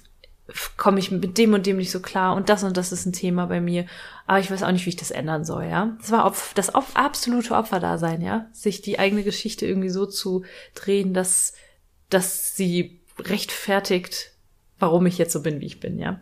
komme 0.76 0.98
ich 0.98 1.10
mit 1.12 1.38
dem 1.38 1.54
und 1.54 1.66
dem 1.66 1.76
nicht 1.76 1.90
so 1.90 2.00
klar 2.00 2.34
und 2.34 2.48
das 2.48 2.64
und 2.64 2.76
das 2.76 2.92
ist 2.92 3.06
ein 3.06 3.12
Thema 3.12 3.46
bei 3.46 3.60
mir, 3.60 3.86
aber 4.26 4.38
ich 4.38 4.50
weiß 4.50 4.62
auch 4.62 4.70
nicht, 4.70 4.84
wie 4.86 4.90
ich 4.90 4.96
das 4.96 5.10
ändern 5.12 5.44
soll, 5.44 5.64
ja. 5.64 5.96
Das 6.00 6.10
war 6.10 6.24
Opf 6.24 6.54
das 6.54 6.74
Opf 6.74 6.94
absolute 6.94 7.54
Opferdasein, 7.54 8.20
ja, 8.20 8.46
sich 8.52 8.82
die 8.82 8.98
eigene 8.98 9.22
Geschichte 9.22 9.64
irgendwie 9.64 9.90
so 9.90 10.06
zu 10.06 10.44
drehen, 10.74 11.14
dass 11.14 11.52
dass 12.10 12.56
sie 12.56 13.00
rechtfertigt, 13.18 14.32
warum 14.78 15.06
ich 15.06 15.18
jetzt 15.18 15.32
so 15.32 15.42
bin, 15.42 15.60
wie 15.60 15.66
ich 15.66 15.80
bin, 15.80 15.98
ja. 15.98 16.20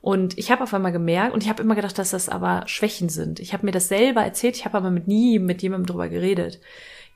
Und 0.00 0.36
ich 0.36 0.50
habe 0.50 0.62
auf 0.62 0.74
einmal 0.74 0.92
gemerkt, 0.92 1.34
und 1.34 1.42
ich 1.42 1.48
habe 1.48 1.62
immer 1.62 1.74
gedacht, 1.74 1.98
dass 1.98 2.10
das 2.10 2.28
aber 2.28 2.64
Schwächen 2.66 3.08
sind. 3.08 3.40
Ich 3.40 3.52
habe 3.52 3.64
mir 3.64 3.72
das 3.72 3.88
selber 3.88 4.22
erzählt, 4.22 4.56
ich 4.56 4.64
habe 4.64 4.76
aber 4.76 4.90
mit 4.90 5.08
nie 5.08 5.38
mit 5.38 5.62
jemandem 5.62 5.86
drüber 5.86 6.08
geredet. 6.08 6.60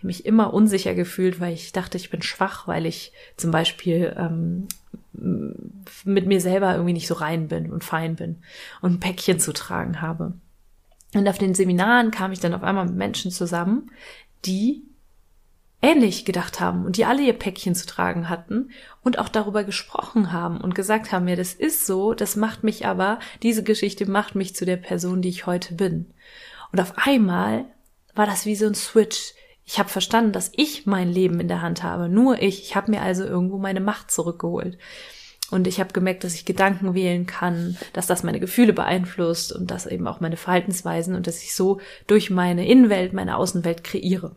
mich 0.01 0.25
immer 0.25 0.55
unsicher 0.55 0.95
gefühlt, 0.95 1.41
weil 1.41 1.53
ich 1.53 1.73
dachte, 1.73 1.99
ich 1.99 2.09
bin 2.09 2.23
schwach, 2.23 2.69
weil 2.69 2.87
ich 2.87 3.13
zum 3.37 3.51
Beispiel 3.51 4.15
ähm, 4.17 4.69
mit 6.05 6.27
mir 6.27 6.41
selber 6.41 6.73
irgendwie 6.73 6.93
nicht 6.93 7.09
so 7.09 7.15
rein 7.15 7.49
bin 7.49 7.71
und 7.71 7.85
fein 7.85 8.15
bin 8.17 8.37
und 8.81 8.93
ein 8.95 9.01
Päckchen 9.01 9.41
zu 9.41 9.53
tragen 9.53 10.01
habe. 10.01 10.35
Und 11.15 11.29
auf 11.29 11.39
den 11.39 11.55
Seminaren 11.55 12.11
kam 12.11 12.33
ich 12.33 12.41
dann 12.41 12.55
auf 12.55 12.63
einmal 12.63 12.87
mit 12.87 12.95
Menschen 12.95 13.31
zusammen, 13.31 13.91
die 14.45 14.83
ähnlich 15.81 16.25
gedacht 16.25 16.61
haben 16.61 16.85
und 16.85 16.97
die 16.97 17.05
alle 17.05 17.23
ihr 17.23 17.33
Päckchen 17.33 17.75
zu 17.75 17.87
tragen 17.87 18.29
hatten 18.29 18.71
und 19.03 19.19
auch 19.19 19.29
darüber 19.29 19.63
gesprochen 19.65 20.33
haben 20.33 20.61
und 20.61 20.75
gesagt 20.75 21.13
haben, 21.13 21.29
ja, 21.29 21.37
das 21.37 21.55
ist 21.55 21.87
so, 21.87 22.15
das 22.15 22.37
macht 22.37 22.65
mich 22.65 22.87
aber, 22.87 23.21
diese 23.43 23.63
Geschichte 23.63 24.11
macht 24.11 24.35
mich 24.35 24.57
zu 24.57 24.65
der 24.65 24.77
Person, 24.77 25.23
die 25.23 25.29
ich 25.29 25.47
heute 25.47 25.75
bin. 25.75 26.07
Und 26.73 26.81
auf 26.81 26.95
einmal 26.97 27.65
war 28.15 28.27
das 28.27 28.45
wie 28.45 28.57
so 28.57 28.67
ein 28.67 28.75
Switch. 28.75 29.35
Ich 29.65 29.79
habe 29.79 29.89
verstanden, 29.89 30.33
dass 30.33 30.51
ich 30.57 30.87
mein 30.87 31.09
Leben 31.09 31.41
in 31.41 31.49
der 31.49 31.63
Hand 31.63 31.83
habe, 31.83 32.09
nur 32.09 32.43
ich. 32.43 32.63
Ich 32.63 32.75
habe 32.75 32.91
mir 32.91 33.03
also 33.03 33.25
irgendwo 33.25 33.59
meine 33.59 33.81
Macht 33.81 34.11
zurückgeholt. 34.11 34.79
Und 35.51 35.67
ich 35.67 35.81
habe 35.81 35.93
gemerkt, 35.93 36.25
dass 36.25 36.35
ich 36.35 36.45
Gedanken 36.45 36.95
wählen 36.95 37.27
kann, 37.27 37.79
dass 37.93 38.07
das 38.07 38.23
meine 38.23 38.41
Gefühle 38.41 38.73
beeinflusst 38.73 39.53
und 39.53 39.71
dass 39.71 39.87
eben 39.87 40.07
auch 40.07 40.21
meine 40.21 40.37
Verhaltensweisen 40.37 41.15
und 41.15 41.27
dass 41.27 41.43
ich 41.43 41.55
so 41.55 41.81
durch 42.07 42.29
meine 42.29 42.67
Innenwelt, 42.67 43.15
meine 43.15 43.37
Außenwelt 43.37 43.85
kreiere. 43.85 44.37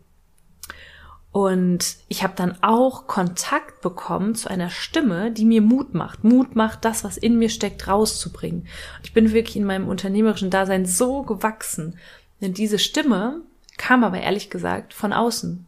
Und 1.32 1.96
ich 2.08 2.22
habe 2.22 2.34
dann 2.36 2.62
auch 2.62 3.06
Kontakt 3.06 3.80
bekommen 3.80 4.34
zu 4.34 4.50
einer 4.50 4.68
Stimme, 4.68 5.32
die 5.32 5.46
mir 5.46 5.62
Mut 5.62 5.94
macht. 5.94 6.24
Mut 6.24 6.54
macht, 6.54 6.84
das, 6.84 7.04
was 7.04 7.16
in 7.16 7.38
mir 7.38 7.48
steckt, 7.48 7.88
rauszubringen. 7.88 8.66
Ich 9.02 9.14
bin 9.14 9.32
wirklich 9.32 9.56
in 9.56 9.64
meinem 9.64 9.88
unternehmerischen 9.88 10.50
Dasein 10.50 10.84
so 10.84 11.22
gewachsen. 11.22 11.98
Denn 12.42 12.52
diese 12.52 12.78
Stimme 12.78 13.40
kam 13.78 14.04
aber 14.04 14.20
ehrlich 14.20 14.50
gesagt 14.50 14.92
von 14.92 15.14
außen. 15.14 15.66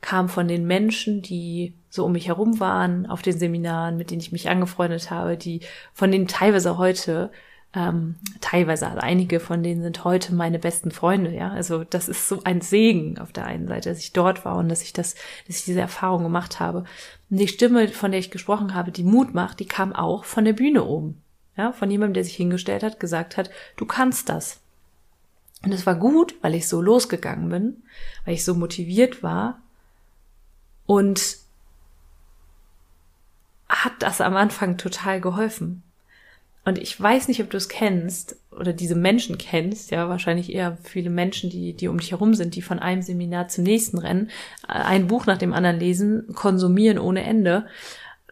Kam 0.00 0.30
von 0.30 0.48
den 0.48 0.66
Menschen, 0.66 1.20
die 1.20 1.74
so 1.90 2.06
um 2.06 2.12
mich 2.12 2.28
herum 2.28 2.58
waren, 2.58 3.04
auf 3.06 3.20
den 3.20 3.38
Seminaren, 3.38 3.98
mit 3.98 4.10
denen 4.10 4.22
ich 4.22 4.32
mich 4.32 4.48
angefreundet 4.48 5.10
habe, 5.10 5.36
die 5.36 5.60
von 5.92 6.10
denen 6.10 6.26
teilweise 6.26 6.78
heute 6.78 7.30
ähm, 7.74 8.16
teilweise, 8.40 8.86
also 8.86 8.98
einige 8.98 9.40
von 9.40 9.62
denen 9.62 9.82
sind 9.82 10.04
heute 10.04 10.34
meine 10.34 10.58
besten 10.58 10.90
Freunde, 10.90 11.34
ja. 11.34 11.50
Also 11.50 11.84
das 11.84 12.08
ist 12.08 12.28
so 12.28 12.42
ein 12.44 12.60
Segen 12.60 13.18
auf 13.18 13.32
der 13.32 13.46
einen 13.46 13.66
Seite, 13.66 13.88
dass 13.88 13.98
ich 13.98 14.12
dort 14.12 14.44
war 14.44 14.56
und 14.56 14.68
dass 14.68 14.82
ich 14.82 14.92
das, 14.92 15.14
dass 15.46 15.56
ich 15.56 15.64
diese 15.64 15.80
Erfahrung 15.80 16.22
gemacht 16.22 16.60
habe. 16.60 16.84
Und 17.30 17.38
die 17.38 17.48
Stimme, 17.48 17.88
von 17.88 18.10
der 18.10 18.20
ich 18.20 18.30
gesprochen 18.30 18.74
habe, 18.74 18.90
die 18.92 19.04
Mut 19.04 19.32
macht, 19.32 19.60
die 19.60 19.66
kam 19.66 19.94
auch 19.94 20.24
von 20.24 20.44
der 20.44 20.52
Bühne 20.52 20.84
oben. 20.84 21.22
Ja, 21.56 21.72
von 21.72 21.90
jemandem, 21.90 22.14
der 22.14 22.24
sich 22.24 22.36
hingestellt 22.36 22.82
hat, 22.82 22.98
gesagt 22.98 23.36
hat, 23.36 23.50
du 23.76 23.84
kannst 23.84 24.28
das. 24.28 24.60
Und 25.64 25.72
es 25.72 25.86
war 25.86 25.94
gut, 25.94 26.34
weil 26.42 26.54
ich 26.54 26.66
so 26.66 26.80
losgegangen 26.80 27.48
bin, 27.48 27.82
weil 28.24 28.34
ich 28.34 28.44
so 28.44 28.54
motiviert 28.54 29.22
war 29.22 29.60
und 30.86 31.36
hat 33.68 33.92
das 34.00 34.20
am 34.20 34.36
Anfang 34.36 34.76
total 34.76 35.20
geholfen. 35.20 35.82
Und 36.64 36.78
ich 36.78 37.00
weiß 37.00 37.28
nicht, 37.28 37.42
ob 37.42 37.50
du 37.50 37.56
es 37.56 37.68
kennst 37.68 38.36
oder 38.52 38.72
diese 38.72 38.94
Menschen 38.94 39.36
kennst, 39.38 39.90
ja, 39.90 40.08
wahrscheinlich 40.08 40.52
eher 40.52 40.78
viele 40.82 41.10
Menschen, 41.10 41.50
die, 41.50 41.72
die 41.72 41.88
um 41.88 41.98
dich 41.98 42.12
herum 42.12 42.34
sind, 42.34 42.54
die 42.54 42.62
von 42.62 42.78
einem 42.78 43.02
Seminar 43.02 43.48
zum 43.48 43.64
nächsten 43.64 43.98
rennen, 43.98 44.30
ein 44.68 45.08
Buch 45.08 45.26
nach 45.26 45.38
dem 45.38 45.52
anderen 45.52 45.80
lesen, 45.80 46.26
konsumieren 46.34 46.98
ohne 46.98 47.24
Ende, 47.24 47.66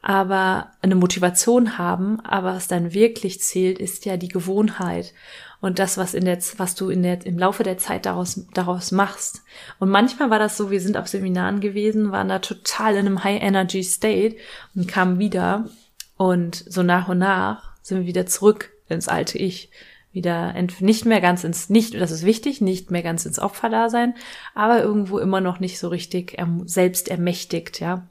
aber 0.03 0.71
eine 0.81 0.95
Motivation 0.95 1.77
haben, 1.77 2.21
aber 2.21 2.55
was 2.55 2.69
dann 2.69 2.95
wirklich 2.95 3.41
zählt, 3.41 3.79
ist 3.79 4.05
ja 4.07 4.17
die 4.17 4.29
Gewohnheit 4.29 5.13
und 5.61 5.79
das, 5.79 5.99
was 5.99 6.15
in 6.15 6.25
der, 6.25 6.39
was 6.57 6.75
du 6.75 6.89
in 6.89 7.03
der, 7.03 7.27
im 7.27 7.39
Laufe 7.39 7.65
der 7.65 7.79
Zeit 7.79 8.07
daraus, 8.07 8.47
daraus 8.55 8.93
machst. 8.93 9.43
Und 9.79 9.91
manchmal 9.91 10.31
war 10.31 10.39
das 10.39 10.57
so, 10.57 10.71
wir 10.71 10.81
sind 10.81 10.97
auf 10.97 11.09
Seminaren 11.09 11.61
gewesen, 11.61 12.13
waren 12.13 12.29
da 12.29 12.39
total 12.39 12.93
in 12.93 13.07
einem 13.07 13.25
High 13.25 13.43
Energy 13.43 13.83
State 13.83 14.37
und 14.75 14.89
kamen 14.89 15.19
wieder 15.19 15.69
und 16.17 16.55
so 16.55 16.83
nach 16.83 17.09
und 17.09 17.19
nach 17.19 17.70
sind 17.83 17.99
wir 17.99 18.07
wieder 18.07 18.27
zurück 18.27 18.73
ins 18.89 19.09
alte 19.09 19.39
Ich. 19.39 19.71
Wieder 20.13 20.55
nicht 20.81 21.05
mehr 21.05 21.21
ganz 21.21 21.45
ins, 21.45 21.71
nicht, 21.71 21.95
das 21.95 22.11
ist 22.11 22.25
wichtig, 22.25 22.61
nicht 22.61 22.91
mehr 22.91 23.03
ganz 23.03 23.27
ins 23.27 23.39
Opferdasein, 23.39 24.15
aber 24.57 24.83
irgendwo 24.83 25.19
immer 25.19 25.41
noch 25.41 25.61
nicht 25.61 25.79
so 25.79 25.87
richtig 25.87 26.37
selbst 26.65 27.09
ermächtigt, 27.09 27.79
ja. 27.79 28.07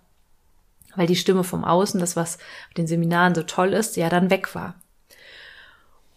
Weil 0.95 1.07
die 1.07 1.17
Stimme 1.17 1.43
vom 1.43 1.65
Außen, 1.65 1.99
das 1.99 2.15
was 2.15 2.37
auf 2.37 2.73
den 2.77 2.87
Seminaren 2.87 3.35
so 3.35 3.43
toll 3.43 3.73
ist, 3.73 3.97
ja 3.97 4.09
dann 4.09 4.29
weg 4.29 4.55
war. 4.55 4.75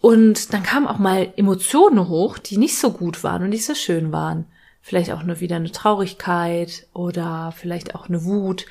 Und 0.00 0.52
dann 0.52 0.62
kamen 0.62 0.87
auch 0.87 0.99
mal 0.99 1.32
Emotionen 1.37 2.09
hoch, 2.09 2.38
die 2.38 2.59
nicht 2.59 2.78
so 2.78 2.92
gut 2.92 3.23
waren 3.25 3.42
und 3.42 3.50
nicht 3.50 3.64
so 3.64 3.75
schön 3.75 4.12
waren. 4.12 4.47
Vielleicht 4.82 5.12
auch 5.12 5.23
nur 5.23 5.40
wieder 5.40 5.56
eine 5.56 5.71
Traurigkeit 5.71 6.87
oder 6.92 7.52
vielleicht 7.56 7.94
auch 7.94 8.09
eine 8.09 8.25
Wut 8.25 8.66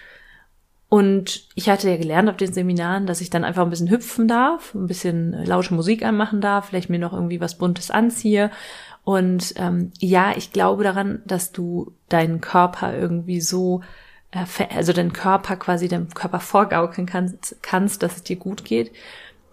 und 0.94 1.48
ich 1.56 1.70
hatte 1.70 1.90
ja 1.90 1.96
gelernt 1.96 2.30
auf 2.30 2.36
den 2.36 2.52
Seminaren, 2.52 3.08
dass 3.08 3.22
ich 3.22 3.30
dann 3.30 3.46
einfach 3.46 3.64
ein 3.64 3.70
bisschen 3.70 3.90
hüpfen 3.90 4.28
darf, 4.28 4.76
ein 4.76 4.88
bisschen 4.88 5.32
lausche 5.46 5.74
Musik 5.74 6.04
anmachen 6.04 6.42
darf, 6.42 6.66
vielleicht 6.66 6.90
mir 6.90 7.00
noch 7.00 7.14
irgendwie 7.14 7.40
was 7.40 7.58
Buntes 7.58 7.92
anziehe. 7.92 8.52
Und 9.06 9.54
ähm, 9.56 9.94
ja, 10.00 10.34
ich 10.36 10.52
glaube 10.52 10.84
daran, 10.84 11.22
dass 11.26 11.54
du 11.54 11.94
deinen 12.10 12.42
Körper 12.42 12.94
irgendwie 12.94 13.40
so, 13.40 13.80
äh, 14.32 14.44
also 14.76 14.92
deinen 14.92 15.14
Körper 15.14 15.56
quasi 15.56 15.88
deinem 15.88 16.10
Körper 16.10 16.42
vorgaukeln 16.42 17.08
kannst, 17.08 17.56
kannst, 17.62 18.04
dass 18.04 18.18
es 18.18 18.24
dir 18.24 18.36
gut 18.36 18.66
geht. 18.66 18.92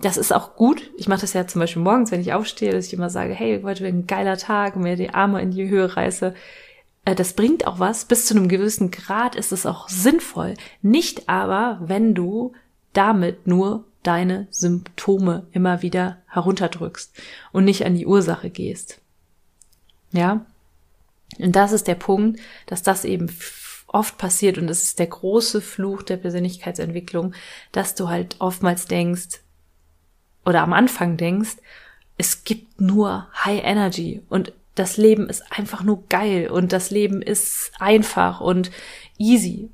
Das 0.00 0.16
ist 0.16 0.32
auch 0.32 0.56
gut. 0.56 0.90
Ich 0.96 1.06
mache 1.06 1.20
das 1.20 1.34
ja 1.34 1.46
zum 1.46 1.60
Beispiel 1.60 1.82
morgens, 1.82 2.10
wenn 2.10 2.20
ich 2.20 2.32
aufstehe, 2.32 2.72
dass 2.72 2.86
ich 2.86 2.94
immer 2.94 3.10
sage, 3.10 3.32
hey, 3.32 3.62
heute 3.62 3.84
wäre 3.84 3.94
ein 3.94 4.08
geiler 4.08 4.38
Tag, 4.38 4.74
mir 4.74 4.96
die 4.96 5.10
Arme 5.10 5.40
in 5.40 5.52
die 5.52 5.68
Höhe 5.68 5.96
reiße 5.96 6.26
äh, 6.26 6.34
das 7.14 7.32
bringt 7.32 7.66
auch 7.66 7.78
was. 7.78 8.04
Bis 8.04 8.26
zu 8.26 8.34
einem 8.34 8.48
gewissen 8.48 8.90
Grad 8.90 9.34
ist 9.34 9.52
es 9.52 9.66
auch 9.66 9.88
sinnvoll. 9.88 10.54
Nicht 10.82 11.28
aber, 11.28 11.78
wenn 11.82 12.14
du 12.14 12.52
damit 12.92 13.46
nur 13.46 13.84
deine 14.02 14.46
Symptome 14.50 15.46
immer 15.52 15.82
wieder 15.82 16.18
herunterdrückst 16.28 17.12
und 17.52 17.64
nicht 17.64 17.84
an 17.84 17.94
die 17.94 18.06
Ursache 18.06 18.50
gehst. 18.50 19.00
Ja? 20.12 20.46
Und 21.38 21.54
das 21.54 21.72
ist 21.72 21.86
der 21.86 21.94
Punkt, 21.94 22.40
dass 22.66 22.82
das 22.82 23.04
eben 23.04 23.30
oft 23.86 24.18
passiert 24.18 24.58
und 24.58 24.66
das 24.66 24.82
ist 24.82 24.98
der 24.98 25.06
große 25.06 25.60
Fluch 25.60 26.02
der 26.02 26.16
Persönlichkeitsentwicklung, 26.18 27.34
dass 27.72 27.94
du 27.94 28.08
halt 28.08 28.36
oftmals 28.38 28.86
denkst 28.86 29.40
oder 30.44 30.62
am 30.62 30.72
Anfang 30.72 31.16
denkst, 31.16 31.56
es 32.16 32.44
gibt 32.44 32.80
nur 32.80 33.28
High 33.44 33.62
Energy 33.62 34.22
und 34.28 34.52
das 34.78 34.96
Leben 34.96 35.28
ist 35.28 35.42
einfach 35.50 35.82
nur 35.82 36.04
geil 36.08 36.48
und 36.48 36.72
das 36.72 36.90
Leben 36.90 37.22
ist 37.22 37.72
einfach 37.78 38.40
und 38.40 38.70
easy. 39.18 39.70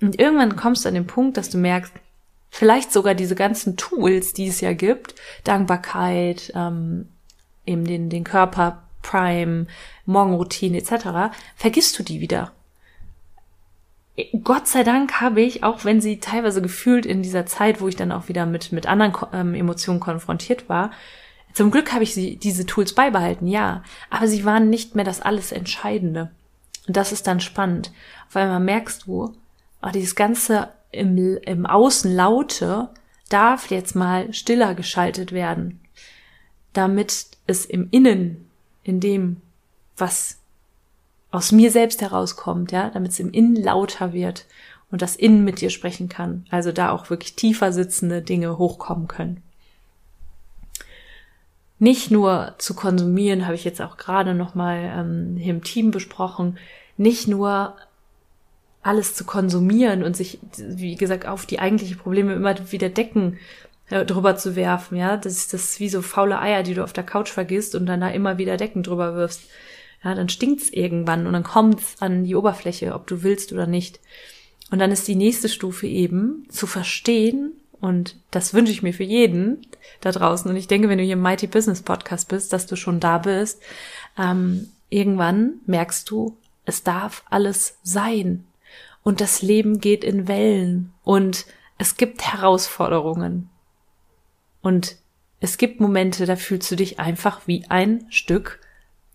Und 0.00 0.18
irgendwann 0.18 0.56
kommst 0.56 0.84
du 0.84 0.88
an 0.88 0.94
den 0.94 1.06
Punkt, 1.06 1.36
dass 1.36 1.50
du 1.50 1.58
merkst, 1.58 1.92
vielleicht 2.50 2.92
sogar 2.92 3.14
diese 3.14 3.34
ganzen 3.34 3.76
Tools, 3.76 4.32
die 4.32 4.48
es 4.48 4.60
ja 4.60 4.72
gibt, 4.72 5.14
Dankbarkeit, 5.44 6.52
ähm, 6.54 7.08
eben 7.66 7.84
den, 7.84 8.08
den 8.08 8.24
Körper, 8.24 8.82
Prime, 9.02 9.66
Morgenroutine 10.04 10.78
etc., 10.78 11.34
vergisst 11.54 11.98
du 11.98 12.02
die 12.02 12.20
wieder. 12.20 12.52
Gott 14.42 14.66
sei 14.66 14.82
Dank 14.82 15.20
habe 15.20 15.42
ich, 15.42 15.62
auch 15.62 15.84
wenn 15.84 16.00
sie 16.00 16.20
teilweise 16.20 16.62
gefühlt 16.62 17.04
in 17.04 17.22
dieser 17.22 17.44
Zeit, 17.44 17.82
wo 17.82 17.88
ich 17.88 17.96
dann 17.96 18.12
auch 18.12 18.28
wieder 18.28 18.46
mit, 18.46 18.72
mit 18.72 18.86
anderen 18.86 19.14
ähm, 19.32 19.54
Emotionen 19.54 20.00
konfrontiert 20.00 20.70
war, 20.70 20.90
zum 21.56 21.70
Glück 21.70 21.94
habe 21.94 22.04
ich 22.04 22.12
sie, 22.12 22.36
diese 22.36 22.66
Tools 22.66 22.92
beibehalten, 22.92 23.46
ja, 23.46 23.82
aber 24.10 24.28
sie 24.28 24.44
waren 24.44 24.68
nicht 24.68 24.94
mehr 24.94 25.06
das 25.06 25.22
alles 25.22 25.52
Entscheidende. 25.52 26.30
Und 26.86 26.98
das 26.98 27.12
ist 27.12 27.26
dann 27.26 27.40
spannend. 27.40 27.92
Auf 28.28 28.36
einmal 28.36 28.60
merkst 28.60 29.06
du, 29.06 29.32
oh, 29.82 29.88
dieses 29.88 30.14
ganze 30.14 30.68
im, 30.90 31.16
im 31.16 31.64
Außen 31.64 32.14
Laute 32.14 32.90
darf 33.30 33.70
jetzt 33.70 33.96
mal 33.96 34.34
stiller 34.34 34.74
geschaltet 34.74 35.32
werden, 35.32 35.80
damit 36.74 37.28
es 37.46 37.64
im 37.64 37.88
Innen, 37.90 38.50
in 38.82 39.00
dem, 39.00 39.40
was 39.96 40.40
aus 41.30 41.52
mir 41.52 41.70
selbst 41.70 42.02
herauskommt, 42.02 42.70
ja, 42.70 42.90
damit 42.90 43.12
es 43.12 43.18
im 43.18 43.30
Innen 43.30 43.56
lauter 43.56 44.12
wird 44.12 44.44
und 44.90 45.00
das 45.00 45.16
Innen 45.16 45.42
mit 45.42 45.62
dir 45.62 45.70
sprechen 45.70 46.10
kann. 46.10 46.44
Also 46.50 46.70
da 46.70 46.90
auch 46.90 47.08
wirklich 47.08 47.34
tiefer 47.34 47.72
sitzende 47.72 48.20
Dinge 48.20 48.58
hochkommen 48.58 49.08
können 49.08 49.42
nicht 51.78 52.10
nur 52.10 52.54
zu 52.58 52.74
konsumieren, 52.74 53.44
habe 53.44 53.54
ich 53.54 53.64
jetzt 53.64 53.82
auch 53.82 53.96
gerade 53.96 54.34
noch 54.34 54.54
mal 54.54 54.78
ähm, 54.78 55.36
hier 55.36 55.52
im 55.52 55.62
Team 55.62 55.90
besprochen, 55.90 56.58
nicht 56.96 57.28
nur 57.28 57.76
alles 58.82 59.14
zu 59.14 59.24
konsumieren 59.24 60.02
und 60.02 60.16
sich, 60.16 60.38
wie 60.56 60.94
gesagt, 60.94 61.26
auf 61.26 61.44
die 61.44 61.58
eigentliche 61.58 61.96
Probleme 61.96 62.34
immer 62.34 62.54
wieder 62.70 62.88
Decken 62.88 63.38
äh, 63.90 64.04
drüber 64.04 64.36
zu 64.36 64.56
werfen, 64.56 64.96
ja, 64.96 65.16
das 65.16 65.34
ist 65.34 65.52
das 65.52 65.80
wie 65.80 65.88
so 65.88 66.02
faule 66.02 66.40
Eier, 66.40 66.62
die 66.62 66.74
du 66.74 66.84
auf 66.84 66.92
der 66.92 67.04
Couch 67.04 67.30
vergisst 67.30 67.74
und 67.74 67.86
dann 67.86 68.00
da 68.00 68.08
immer 68.08 68.38
wieder 68.38 68.56
Decken 68.56 68.82
drüber 68.82 69.14
wirfst. 69.14 69.42
Ja, 70.04 70.14
dann 70.14 70.28
stinkt's 70.28 70.70
irgendwann 70.70 71.26
und 71.26 71.32
dann 71.32 71.42
kommt's 71.42 71.96
an 72.00 72.24
die 72.24 72.36
Oberfläche, 72.36 72.94
ob 72.94 73.06
du 73.06 73.22
willst 73.22 73.52
oder 73.52 73.66
nicht. 73.66 73.98
Und 74.70 74.78
dann 74.78 74.92
ist 74.92 75.08
die 75.08 75.16
nächste 75.16 75.48
Stufe 75.48 75.86
eben 75.86 76.46
zu 76.48 76.66
verstehen 76.66 77.52
und 77.86 78.16
das 78.32 78.52
wünsche 78.52 78.72
ich 78.72 78.82
mir 78.82 78.92
für 78.92 79.04
jeden 79.04 79.64
da 80.00 80.10
draußen. 80.10 80.50
Und 80.50 80.56
ich 80.56 80.66
denke, 80.66 80.88
wenn 80.88 80.98
du 80.98 81.04
hier 81.04 81.12
im 81.12 81.22
Mighty 81.22 81.46
Business 81.46 81.82
Podcast 81.82 82.28
bist, 82.28 82.52
dass 82.52 82.66
du 82.66 82.74
schon 82.74 82.98
da 82.98 83.18
bist. 83.18 83.62
Ähm, 84.18 84.72
irgendwann 84.90 85.60
merkst 85.66 86.10
du, 86.10 86.36
es 86.64 86.82
darf 86.82 87.22
alles 87.30 87.78
sein. 87.84 88.44
Und 89.04 89.20
das 89.20 89.40
Leben 89.40 89.78
geht 89.78 90.02
in 90.02 90.26
Wellen 90.26 90.92
und 91.04 91.46
es 91.78 91.96
gibt 91.96 92.22
Herausforderungen. 92.22 93.50
Und 94.62 94.96
es 95.38 95.56
gibt 95.56 95.78
Momente, 95.78 96.26
da 96.26 96.34
fühlst 96.34 96.68
du 96.72 96.74
dich 96.74 96.98
einfach 96.98 97.42
wie 97.46 97.66
ein 97.68 98.06
Stück 98.10 98.58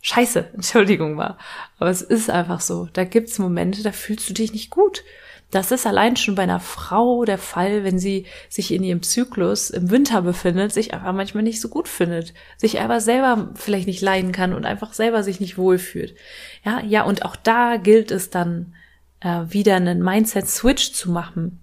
Scheiße, 0.01 0.50
Entschuldigung 0.54 1.16
mal. 1.16 1.38
Aber 1.78 1.90
es 1.90 2.01
ist 2.01 2.30
einfach 2.30 2.62
so. 2.62 2.88
Da 2.94 3.04
gibt's 3.04 3.38
Momente, 3.38 3.84
da 3.84 3.92
fühlst 3.92 4.30
du 4.30 4.34
dich 4.34 4.54
nicht 4.54 4.70
gut. 4.70 5.04
Das 5.51 5.72
ist 5.72 5.86
allein 5.86 6.15
schon 6.15 6.36
bei 6.36 6.43
einer 6.43 6.62
Frau 6.62 7.25
der 7.25 7.38
Fall, 7.38 7.84
wenn 7.84 8.00
sie 8.00 8.25
sich 8.50 8.74
in 8.74 8.84
ihrem 8.84 9.03
Zyklus 9.03 9.70
im 9.70 9.91
Winter 9.91 10.22
befindet, 10.22 10.72
sich 10.72 10.93
einfach 10.93 11.12
manchmal 11.12 11.43
nicht 11.43 11.60
so 11.60 11.67
gut 11.67 11.89
findet, 11.89 12.34
sich 12.58 12.79
aber 12.79 13.01
selber 13.01 13.50
vielleicht 13.55 13.88
nicht 13.88 14.01
leiden 14.01 14.31
kann 14.31 14.53
und 14.53 14.65
einfach 14.65 14.93
selber 14.93 15.24
sich 15.24 15.41
nicht 15.41 15.58
wohlfühlt. 15.58 16.15
Ja, 16.63 16.81
ja, 16.81 17.03
und 17.03 17.25
auch 17.25 17.36
da 17.36 17.75
gilt 17.75 18.12
es 18.12 18.29
dann 18.29 18.74
äh, 19.20 19.41
wieder 19.50 19.75
einen 19.75 20.01
Mindset-Switch 20.01 20.93
zu 20.93 21.12
machen. 21.12 21.60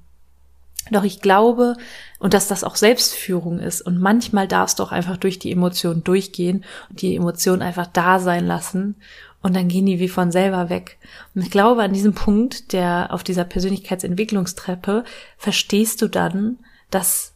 Doch 0.91 1.05
ich 1.05 1.21
glaube, 1.21 1.75
und 2.19 2.35
dass 2.35 2.49
das 2.49 2.65
auch 2.65 2.77
Selbstführung 2.77 3.59
ist. 3.59 3.83
Und 3.83 4.01
manchmal 4.01 4.49
darfst 4.49 4.79
du 4.79 4.83
auch 4.83 4.93
einfach 4.93 5.17
durch 5.17 5.39
die 5.39 5.53
Emotionen 5.53 6.05
durchgehen 6.05 6.65
und 6.91 7.03
die 7.03 7.17
Emotionen 7.17 7.63
einfach 7.63 7.87
da 7.87 8.19
sein 8.19 8.47
lassen. 8.47 8.97
Und 9.41 9.55
dann 9.55 9.69
gehen 9.69 9.87
die 9.87 10.01
wie 10.01 10.09
von 10.09 10.33
selber 10.33 10.69
weg. 10.69 10.99
Und 11.35 11.43
ich 11.43 11.51
glaube, 11.51 11.83
an 11.83 11.93
diesem 11.93 12.13
Punkt, 12.13 12.73
der 12.73 13.09
auf 13.11 13.23
dieser 13.23 13.45
Persönlichkeitsentwicklungstreppe, 13.45 15.05
verstehst 15.37 16.03
du 16.03 16.09
dann, 16.09 16.59
dass 16.91 17.35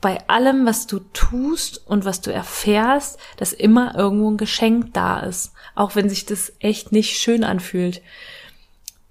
bei 0.00 0.28
allem, 0.28 0.66
was 0.66 0.86
du 0.86 1.00
tust 1.12 1.86
und 1.86 2.04
was 2.04 2.20
du 2.20 2.32
erfährst, 2.32 3.18
dass 3.36 3.52
immer 3.52 3.94
irgendwo 3.94 4.30
ein 4.30 4.36
Geschenk 4.36 4.92
da 4.92 5.20
ist. 5.20 5.52
Auch 5.74 5.94
wenn 5.94 6.08
sich 6.08 6.26
das 6.26 6.52
echt 6.58 6.92
nicht 6.92 7.18
schön 7.18 7.44
anfühlt. 7.44 8.02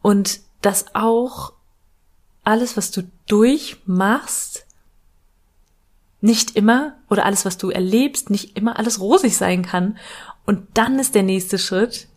Und 0.01 0.41
dass 0.61 0.93
auch 0.93 1.53
alles, 2.43 2.77
was 2.77 2.91
du 2.91 3.03
durchmachst, 3.27 4.65
nicht 6.21 6.55
immer 6.55 6.95
oder 7.09 7.25
alles, 7.25 7.45
was 7.45 7.57
du 7.57 7.69
erlebst, 7.69 8.29
nicht 8.29 8.57
immer 8.57 8.77
alles 8.77 8.99
rosig 8.99 9.37
sein 9.37 9.63
kann. 9.63 9.97
Und 10.45 10.67
dann 10.73 10.99
ist 10.99 11.15
der 11.15 11.23
nächste 11.23 11.57
Schritt 11.57 12.07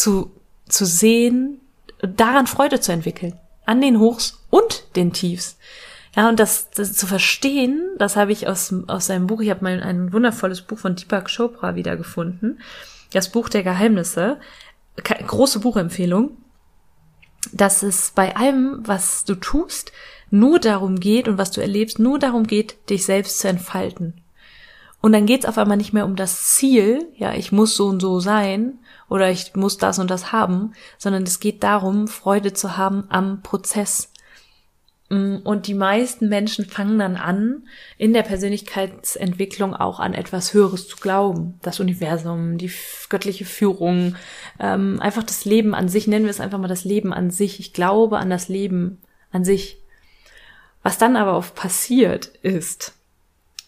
zu, 0.00 0.32
zu 0.68 0.84
sehen, 0.84 1.60
daran 2.00 2.46
Freude 2.46 2.80
zu 2.80 2.92
entwickeln. 2.92 3.38
An 3.66 3.80
den 3.80 3.98
Hochs 3.98 4.42
und 4.50 4.96
den 4.96 5.12
Tiefs. 5.12 5.58
Ja, 6.16 6.28
und 6.28 6.40
das, 6.40 6.70
das 6.70 6.94
zu 6.94 7.06
verstehen, 7.06 7.80
das 7.98 8.16
habe 8.16 8.32
ich 8.32 8.48
aus, 8.48 8.74
aus 8.88 9.06
seinem 9.06 9.26
Buch, 9.28 9.40
ich 9.40 9.50
habe 9.50 9.62
mal 9.62 9.80
ein 9.80 10.12
wundervolles 10.12 10.62
Buch 10.62 10.78
von 10.78 10.96
Deepak 10.96 11.30
Chopra 11.34 11.76
wiedergefunden. 11.76 12.60
Das 13.12 13.30
Buch 13.30 13.48
der 13.48 13.62
Geheimnisse. 13.62 14.38
Große 14.96 15.60
Buchempfehlung 15.60 16.36
dass 17.52 17.82
es 17.82 18.12
bei 18.14 18.36
allem, 18.36 18.80
was 18.86 19.24
du 19.24 19.34
tust, 19.34 19.92
nur 20.30 20.58
darum 20.58 21.00
geht 21.00 21.28
und 21.28 21.38
was 21.38 21.50
du 21.50 21.60
erlebst, 21.60 21.98
nur 21.98 22.18
darum 22.18 22.46
geht, 22.46 22.76
dich 22.90 23.04
selbst 23.04 23.38
zu 23.38 23.48
entfalten. 23.48 24.20
Und 25.00 25.12
dann 25.12 25.26
geht 25.26 25.44
es 25.44 25.48
auf 25.48 25.56
einmal 25.56 25.76
nicht 25.76 25.92
mehr 25.92 26.04
um 26.04 26.16
das 26.16 26.48
Ziel, 26.54 27.08
ja, 27.16 27.32
ich 27.32 27.52
muss 27.52 27.74
so 27.76 27.86
und 27.86 28.00
so 28.00 28.20
sein 28.20 28.78
oder 29.08 29.30
ich 29.30 29.54
muss 29.56 29.78
das 29.78 29.98
und 29.98 30.10
das 30.10 30.30
haben, 30.30 30.74
sondern 30.98 31.22
es 31.22 31.40
geht 31.40 31.62
darum, 31.62 32.06
Freude 32.06 32.52
zu 32.52 32.76
haben 32.76 33.04
am 33.08 33.42
Prozess. 33.42 34.12
Mm, 35.10 35.36
und 35.42 35.66
die 35.66 35.74
meisten 35.74 36.28
Menschen 36.28 36.64
fangen 36.64 36.98
dann 36.98 37.16
an, 37.16 37.64
in 37.98 38.12
der 38.12 38.22
Persönlichkeitsentwicklung 38.22 39.74
auch 39.74 40.00
an 40.00 40.14
etwas 40.14 40.54
Höheres 40.54 40.86
zu 40.86 40.96
glauben. 40.96 41.58
Das 41.62 41.80
Universum, 41.80 42.58
die 42.58 42.70
göttliche 43.08 43.44
Führung, 43.44 44.16
ähm, 44.58 45.00
einfach 45.00 45.24
das 45.24 45.44
Leben 45.44 45.74
an 45.74 45.88
sich, 45.88 46.06
nennen 46.06 46.26
wir 46.26 46.30
es 46.30 46.40
einfach 46.40 46.58
mal 46.58 46.68
das 46.68 46.84
Leben 46.84 47.12
an 47.12 47.30
sich. 47.30 47.58
Ich 47.58 47.72
glaube 47.72 48.18
an 48.18 48.30
das 48.30 48.48
Leben 48.48 48.98
an 49.32 49.44
sich. 49.44 49.78
Was 50.82 50.96
dann 50.96 51.16
aber 51.16 51.36
oft 51.36 51.54
passiert 51.54 52.26
ist, 52.42 52.94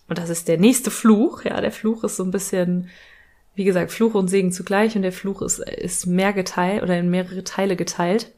und 0.09 0.19
das 0.19 0.31
ist 0.31 0.49
der 0.49 0.59
nächste 0.59 0.91
Fluch, 0.91 1.45
ja, 1.45 1.61
der 1.61 1.73
Fluch 1.73 2.05
ist 2.05 2.17
so 2.17 2.25
ein 2.25 2.31
bisschen, 2.31 2.89
wie 3.55 3.65
gesagt, 3.65 3.93
Fluch 3.93 4.15
und 4.15 4.29
Segen 4.29 4.53
zugleich 4.53 4.97
und 4.97 5.03
der 5.03 5.13
Fluch 5.13 5.43
ist, 5.43 5.59
ist 5.59 6.07
mehr 6.07 6.33
geteilt 6.33 6.83
oder 6.83 6.99
in 6.99 7.11
mehrere 7.11 7.45
Teile 7.45 7.77
geteilt 7.77 8.33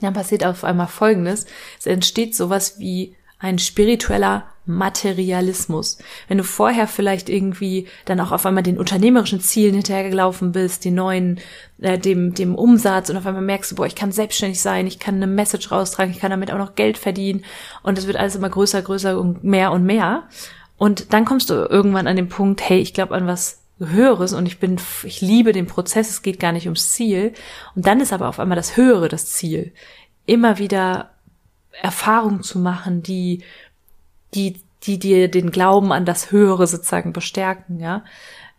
dann 0.00 0.14
passiert 0.14 0.44
auf 0.44 0.64
einmal 0.64 0.88
Folgendes. 0.88 1.46
Es 1.78 1.86
entsteht 1.86 2.34
sowas 2.34 2.78
wie 2.78 3.14
ein 3.38 3.58
spiritueller 3.58 4.44
Materialismus. 4.64 5.98
Wenn 6.26 6.38
du 6.38 6.44
vorher 6.44 6.88
vielleicht 6.88 7.28
irgendwie 7.28 7.86
dann 8.06 8.18
auch 8.18 8.32
auf 8.32 8.46
einmal 8.46 8.62
den 8.62 8.78
unternehmerischen 8.78 9.40
Zielen 9.40 9.74
hinterhergelaufen 9.74 10.52
bist, 10.52 10.84
den 10.84 10.94
neuen, 10.94 11.38
äh, 11.78 11.98
dem, 11.98 12.34
dem 12.34 12.54
Umsatz 12.54 13.10
und 13.10 13.16
auf 13.16 13.26
einmal 13.26 13.42
merkst 13.42 13.70
du, 13.70 13.76
boah, 13.76 13.86
ich 13.86 13.94
kann 13.94 14.10
selbstständig 14.10 14.60
sein, 14.60 14.86
ich 14.86 14.98
kann 14.98 15.16
eine 15.16 15.26
Message 15.26 15.70
raustragen, 15.70 16.12
ich 16.12 16.18
kann 16.18 16.30
damit 16.30 16.50
auch 16.50 16.58
noch 16.58 16.74
Geld 16.74 16.98
verdienen 16.98 17.44
und 17.82 17.98
es 17.98 18.06
wird 18.06 18.16
alles 18.16 18.36
immer 18.36 18.48
größer, 18.48 18.82
größer 18.82 19.20
und 19.20 19.44
mehr 19.44 19.70
und 19.70 19.84
mehr. 19.84 20.24
Und 20.78 21.12
dann 21.12 21.24
kommst 21.24 21.50
du 21.50 21.54
irgendwann 21.54 22.06
an 22.06 22.16
den 22.16 22.28
Punkt, 22.28 22.60
hey, 22.68 22.80
ich 22.80 22.94
glaube 22.94 23.14
an 23.14 23.26
was 23.26 23.62
Höheres 23.78 24.32
und 24.32 24.46
ich 24.46 24.58
bin, 24.58 24.80
ich 25.04 25.20
liebe 25.20 25.52
den 25.52 25.66
Prozess, 25.66 26.08
es 26.08 26.22
geht 26.22 26.40
gar 26.40 26.52
nicht 26.52 26.66
ums 26.66 26.92
Ziel. 26.92 27.32
Und 27.74 27.86
dann 27.86 28.00
ist 28.00 28.12
aber 28.12 28.28
auf 28.28 28.40
einmal 28.40 28.56
das 28.56 28.76
Höhere 28.76 29.08
das 29.08 29.26
Ziel. 29.26 29.72
Immer 30.24 30.58
wieder 30.58 31.10
Erfahrungen 31.82 32.42
zu 32.42 32.58
machen, 32.58 33.02
die, 33.02 33.42
die, 34.34 34.60
die 34.84 34.98
dir 34.98 35.30
den 35.30 35.50
Glauben 35.50 35.92
an 35.92 36.04
das 36.04 36.30
Höhere 36.30 36.66
sozusagen 36.66 37.12
bestärken, 37.12 37.80
ja. 37.80 38.02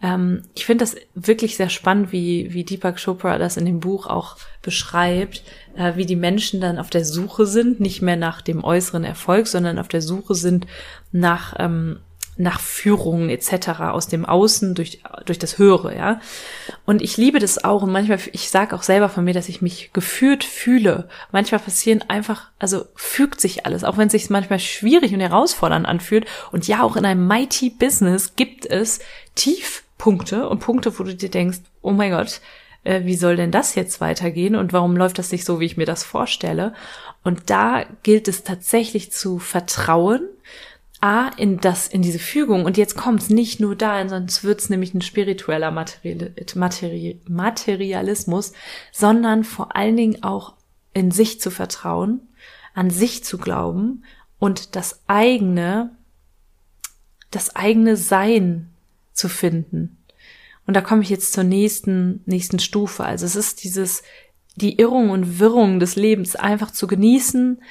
Ähm, 0.02 0.44
ich 0.54 0.66
finde 0.66 0.84
das 0.84 0.96
wirklich 1.16 1.58
sehr 1.58 1.70
spannend, 1.70 2.12
wie, 2.12 2.54
wie 2.54 2.64
Deepak 2.64 3.04
Chopra 3.04 3.40
das 3.40 3.58
in 3.58 3.66
dem 3.66 3.80
Buch 3.80 4.06
auch 4.06 4.38
beschreibt, 4.62 5.44
äh, 5.76 5.96
wie 5.96 6.06
die 6.06 6.16
Menschen 6.16 6.62
dann 6.62 6.78
auf 6.78 6.90
der 6.90 7.04
Suche 7.04 7.48
sind, 7.48 7.80
nicht 7.80 8.02
mehr 8.02 8.16
nach 8.16 8.42
dem 8.42 8.64
äußeren 8.64 9.04
Erfolg, 9.04 9.48
sondern 9.48 9.80
auf 9.80 9.88
der 9.88 10.04
Suche 10.04 10.36
sind 10.36 10.68
nach 11.12 11.56
ähm, 11.58 12.00
nach 12.38 12.60
Führungen 12.60 13.30
etc. 13.30 13.82
aus 13.82 14.08
dem 14.08 14.26
Außen 14.26 14.76
durch, 14.76 15.02
durch 15.26 15.40
das 15.40 15.58
Höhere, 15.58 15.96
ja. 15.96 16.22
Und 16.86 17.02
ich 17.02 17.18
liebe 17.18 17.40
das 17.40 17.64
auch 17.64 17.82
und 17.84 17.92
manchmal, 17.92 18.20
ich 18.32 18.50
sage 18.50 18.76
auch 18.76 18.84
selber 18.84 19.10
von 19.10 19.24
mir, 19.24 19.34
dass 19.34 19.50
ich 19.50 19.62
mich 19.62 19.92
geführt 19.94 20.44
fühle. 20.44 21.10
Manchmal 21.32 21.60
passieren 21.60 22.04
einfach, 22.08 22.50
also 22.60 22.86
fügt 22.96 23.42
sich 23.42 23.66
alles, 23.66 23.84
auch 23.84 23.98
wenn 23.98 24.08
es 24.08 24.14
sich 24.14 24.30
manchmal 24.30 24.60
schwierig 24.60 25.14
und 25.14 25.20
herausfordernd 25.20 25.86
anfühlt. 25.86 26.26
Und 26.52 26.68
ja, 26.68 26.84
auch 26.84 26.96
in 26.96 27.06
einem 27.06 27.28
Mighty 27.28 27.72
Business 27.72 28.36
gibt 28.36 28.66
es 28.66 29.00
Tiefpunkte 29.36 30.48
und 30.48 30.60
Punkte, 30.60 30.98
wo 31.00 31.04
du 31.04 31.16
dir 31.16 31.30
denkst, 31.30 31.60
oh 31.82 31.92
mein 31.92 32.12
Gott, 32.12 32.42
äh, 32.84 33.04
wie 33.04 33.16
soll 33.16 33.36
denn 33.36 33.52
das 33.52 33.76
jetzt 33.76 34.00
weitergehen 34.00 34.56
und 34.56 34.74
warum 34.74 34.96
läuft 34.96 35.20
das 35.20 35.32
nicht 35.32 35.46
so, 35.46 35.60
wie 35.60 35.66
ich 35.66 35.78
mir 35.78 35.86
das 35.86 36.04
vorstelle? 36.04 36.74
Und 37.24 37.50
da 37.50 37.86
gilt 38.04 38.28
es 38.28 38.44
tatsächlich 38.44 39.12
zu 39.12 39.40
vertrauen, 39.40 40.22
A, 41.00 41.30
in 41.38 41.60
das, 41.60 41.88
in 41.88 42.02
diese 42.02 42.20
Fügung. 42.20 42.66
Und 42.66 42.76
jetzt 42.78 42.98
kommt 42.98 43.22
es 43.22 43.30
nicht 43.30 43.60
nur 43.60 43.76
dahin, 43.76 44.10
sonst 44.10 44.44
wird 44.44 44.62
es 44.62 44.70
nämlich 44.70 44.94
ein 44.94 45.02
spiritueller 45.02 45.70
Material, 45.70 46.34
Materi 46.56 47.22
Materialismus, 47.28 48.54
sondern 48.92 49.44
vor 49.44 49.76
allen 49.76 49.96
Dingen 49.96 50.24
auch 50.24 50.56
in 50.94 51.12
sich 51.12 51.40
zu 51.40 51.52
vertrauen, 51.52 52.22
an 52.74 52.90
sich 52.90 53.24
zu 53.24 53.38
glauben 53.38 54.04
und 54.40 54.76
das 54.76 55.02
eigene, 55.08 55.96
das 57.30 57.56
eigene 57.56 57.96
Sein 57.96 58.70
zu 59.14 59.30
finden. 59.30 59.98
Und 60.66 60.74
da 60.74 60.82
komme 60.82 61.04
ich 61.04 61.10
jetzt 61.10 61.32
zur 61.32 61.44
nächsten, 61.44 62.22
nächsten 62.26 62.60
Stufe. 62.60 63.04
Also 63.04 63.26
es 63.26 63.36
ist 63.36 63.64
dieses, 63.64 64.04
die 64.56 64.80
Irrung 64.80 65.12
und 65.12 65.40
Wirrung 65.40 65.80
des 65.80 65.96
Lebens 65.96 66.36
einfach 66.36 66.72
zu 66.72 66.88
genießen 66.88 67.62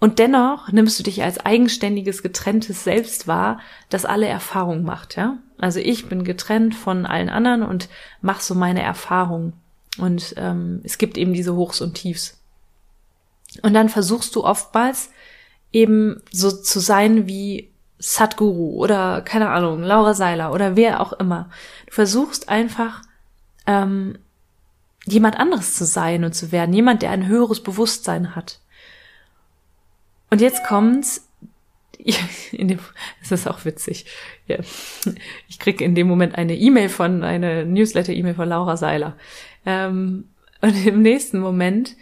und 0.00 0.18
dennoch 0.18 0.72
nimmst 0.72 0.98
du 0.98 1.02
dich 1.02 1.22
als 1.22 1.38
eigenständiges, 1.38 2.22
getrenntes 2.22 2.84
Selbst 2.84 3.28
wahr, 3.28 3.60
das 3.90 4.06
alle 4.06 4.26
Erfahrungen 4.26 4.82
macht, 4.82 5.16
ja? 5.16 5.38
Also 5.58 5.78
ich 5.78 6.08
bin 6.08 6.24
getrennt 6.24 6.74
von 6.74 7.04
allen 7.04 7.28
anderen 7.28 7.62
und 7.62 7.90
mach 8.22 8.40
so 8.40 8.54
meine 8.54 8.82
Erfahrungen. 8.82 9.52
Und 9.98 10.34
ähm, 10.38 10.80
es 10.84 10.96
gibt 10.96 11.18
eben 11.18 11.34
diese 11.34 11.54
Hochs 11.54 11.82
und 11.82 11.94
Tiefs. 11.94 12.40
Und 13.62 13.74
dann 13.74 13.90
versuchst 13.90 14.34
du 14.36 14.44
oftmals 14.44 15.10
eben 15.70 16.22
so 16.32 16.50
zu 16.50 16.80
sein 16.80 17.26
wie 17.26 17.70
Sadhguru 17.98 18.82
oder 18.82 19.20
keine 19.20 19.50
Ahnung, 19.50 19.82
Laura 19.82 20.14
Seiler 20.14 20.52
oder 20.52 20.76
wer 20.76 21.00
auch 21.00 21.12
immer. 21.12 21.50
Du 21.86 21.92
versuchst 21.92 22.48
einfach 22.48 23.02
ähm, 23.66 24.18
jemand 25.04 25.38
anderes 25.38 25.74
zu 25.74 25.84
sein 25.84 26.24
und 26.24 26.34
zu 26.34 26.52
werden, 26.52 26.72
jemand, 26.72 27.02
der 27.02 27.10
ein 27.10 27.26
höheres 27.26 27.62
Bewusstsein 27.62 28.34
hat. 28.34 28.60
Und 30.30 30.40
jetzt 30.40 30.64
kommt's. 30.64 31.26
In 32.52 32.68
dem, 32.68 32.78
das 33.20 33.32
ist 33.32 33.46
auch 33.46 33.64
witzig. 33.64 34.06
Ja. 34.46 34.58
Ich 35.48 35.58
krieg 35.58 35.82
in 35.82 35.94
dem 35.94 36.08
Moment 36.08 36.34
eine 36.34 36.56
E-Mail 36.56 36.88
von, 36.88 37.22
eine 37.22 37.66
Newsletter-E-Mail 37.66 38.34
von 38.34 38.48
Laura 38.48 38.78
Seiler. 38.78 39.16
Ähm, 39.66 40.30
und 40.62 40.86
im 40.86 41.02
nächsten 41.02 41.38
Moment 41.38 41.96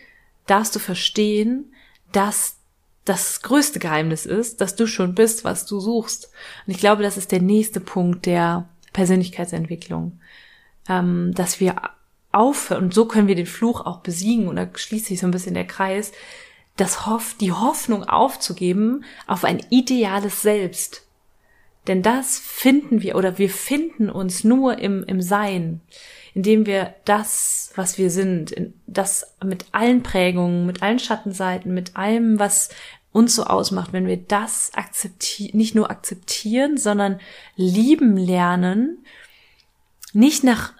darfst 0.47 0.75
du 0.77 0.79
verstehen, 0.79 1.73
dass 2.13 2.59
das 3.05 3.43
größte 3.43 3.79
Geheimnis 3.79 4.27
ist, 4.27 4.61
dass 4.61 4.77
du 4.77 4.87
schon 4.87 5.15
bist, 5.15 5.45
was 5.45 5.67
du 5.67 5.81
suchst. 5.81 6.31
Und 6.67 6.75
ich 6.75 6.79
glaube, 6.79 7.03
das 7.03 7.17
ist 7.17 7.33
der 7.33 7.41
nächste 7.41 7.81
Punkt 7.81 8.27
der 8.27 8.69
Persönlichkeitsentwicklung. 8.93 10.21
Ähm, 10.89 11.33
dass 11.35 11.61
wir 11.61 11.77
aufhören, 12.33 12.85
und 12.85 12.95
so 12.95 13.07
können 13.07 13.29
wir 13.29 13.35
den 13.35 13.47
Fluch 13.47 13.85
auch 13.85 14.01
besiegen, 14.01 14.49
und 14.49 14.57
da 14.57 14.69
schließt 14.73 15.07
sich 15.07 15.21
so 15.21 15.27
ein 15.27 15.31
bisschen 15.31 15.55
der 15.55 15.67
Kreis, 15.67 16.13
das 16.79 17.07
Hoff, 17.07 17.35
die 17.39 17.53
Hoffnung 17.53 18.05
aufzugeben 18.05 19.05
auf 19.27 19.45
ein 19.45 19.61
ideales 19.69 20.43
Selbst. 20.43 21.03
Denn 21.87 22.03
das 22.03 22.39
finden 22.39 23.03
wir 23.03 23.17
oder 23.17 23.39
wir 23.39 23.51
finden 23.51 24.11
uns 24.11 24.45
nur 24.45 24.79
im, 24.79 25.05
im 25.05 25.21
Sein, 25.21 25.81
indem 26.35 26.67
wir 26.67 26.95
das, 27.05 27.73
was 27.75 27.99
wir 27.99 28.11
sind, 28.11 28.55
das 28.87 29.35
mit 29.43 29.67
allen 29.73 30.03
Prägungen, 30.03 30.67
mit 30.67 30.83
allen 30.83 30.99
Schattenseiten, 30.99 31.75
mit 31.75 31.97
allem, 31.97 32.39
was 32.39 32.69
uns 33.11 33.35
so 33.35 33.45
ausmacht, 33.45 33.93
wenn 33.93 34.07
wir 34.07 34.19
das 34.19 34.71
akzeptieren, 34.75 35.57
nicht 35.57 35.75
nur 35.75 35.91
akzeptieren, 35.91 36.77
sondern 36.77 37.21
lieben 37.57 38.17
lernen, 38.17 39.05
nicht 40.13 40.45
nach 40.45 40.75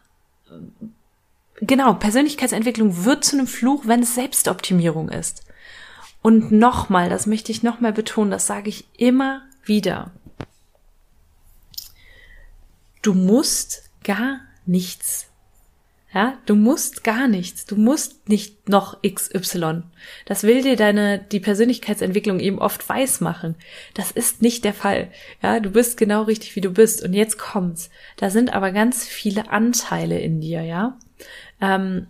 genau, 1.61 1.95
Persönlichkeitsentwicklung 1.95 3.05
wird 3.05 3.25
zu 3.25 3.37
einem 3.37 3.47
Fluch, 3.47 3.87
wenn 3.87 4.03
es 4.03 4.15
Selbstoptimierung 4.15 5.09
ist. 5.09 5.43
Und 6.23 6.53
nochmal, 6.53 7.09
das 7.09 7.27
möchte 7.27 7.53
ich 7.53 7.63
nochmal 7.63 7.93
betonen, 7.93 8.31
das 8.31 8.47
sage 8.47 8.69
ich 8.69 8.87
immer 8.97 9.43
wieder. 9.65 10.11
Du 13.03 13.15
musst 13.15 13.91
gar 14.03 14.41
nichts. 14.67 15.29
Ja, 16.13 16.39
du 16.47 16.57
musst 16.57 17.05
gar 17.05 17.29
nichts. 17.29 17.67
Du 17.67 17.77
musst 17.77 18.29
nicht 18.31 18.69
noch 18.69 19.03
XY. 19.03 19.83
Das 20.25 20.43
will 20.43 20.63
dir 20.63 20.75
deine, 20.75 21.19
die 21.19 21.39
Persönlichkeitsentwicklung 21.39 22.41
eben 22.41 22.59
oft 22.59 22.89
weiß 22.89 23.21
machen. 23.21 23.57
Das 23.93 24.11
ist 24.11 24.41
nicht 24.41 24.65
der 24.65 24.73
Fall. 24.73 25.11
Ja, 25.43 25.61
du 25.61 25.71
bist 25.71 25.99
genau 25.99 26.23
richtig, 26.23 26.57
wie 26.57 26.63
du 26.63 26.71
bist. 26.71 27.03
Und 27.03 27.13
jetzt 27.13 27.39
kommt's. 27.39 27.91
Da 28.17 28.31
sind 28.31 28.55
aber 28.55 28.73
ganz 28.73 29.07
viele 29.07 29.51
Anteile 29.51 30.19
in 30.19 30.41
dir, 30.41 30.63
ja. 30.63 30.97
Ähm, 31.61 32.07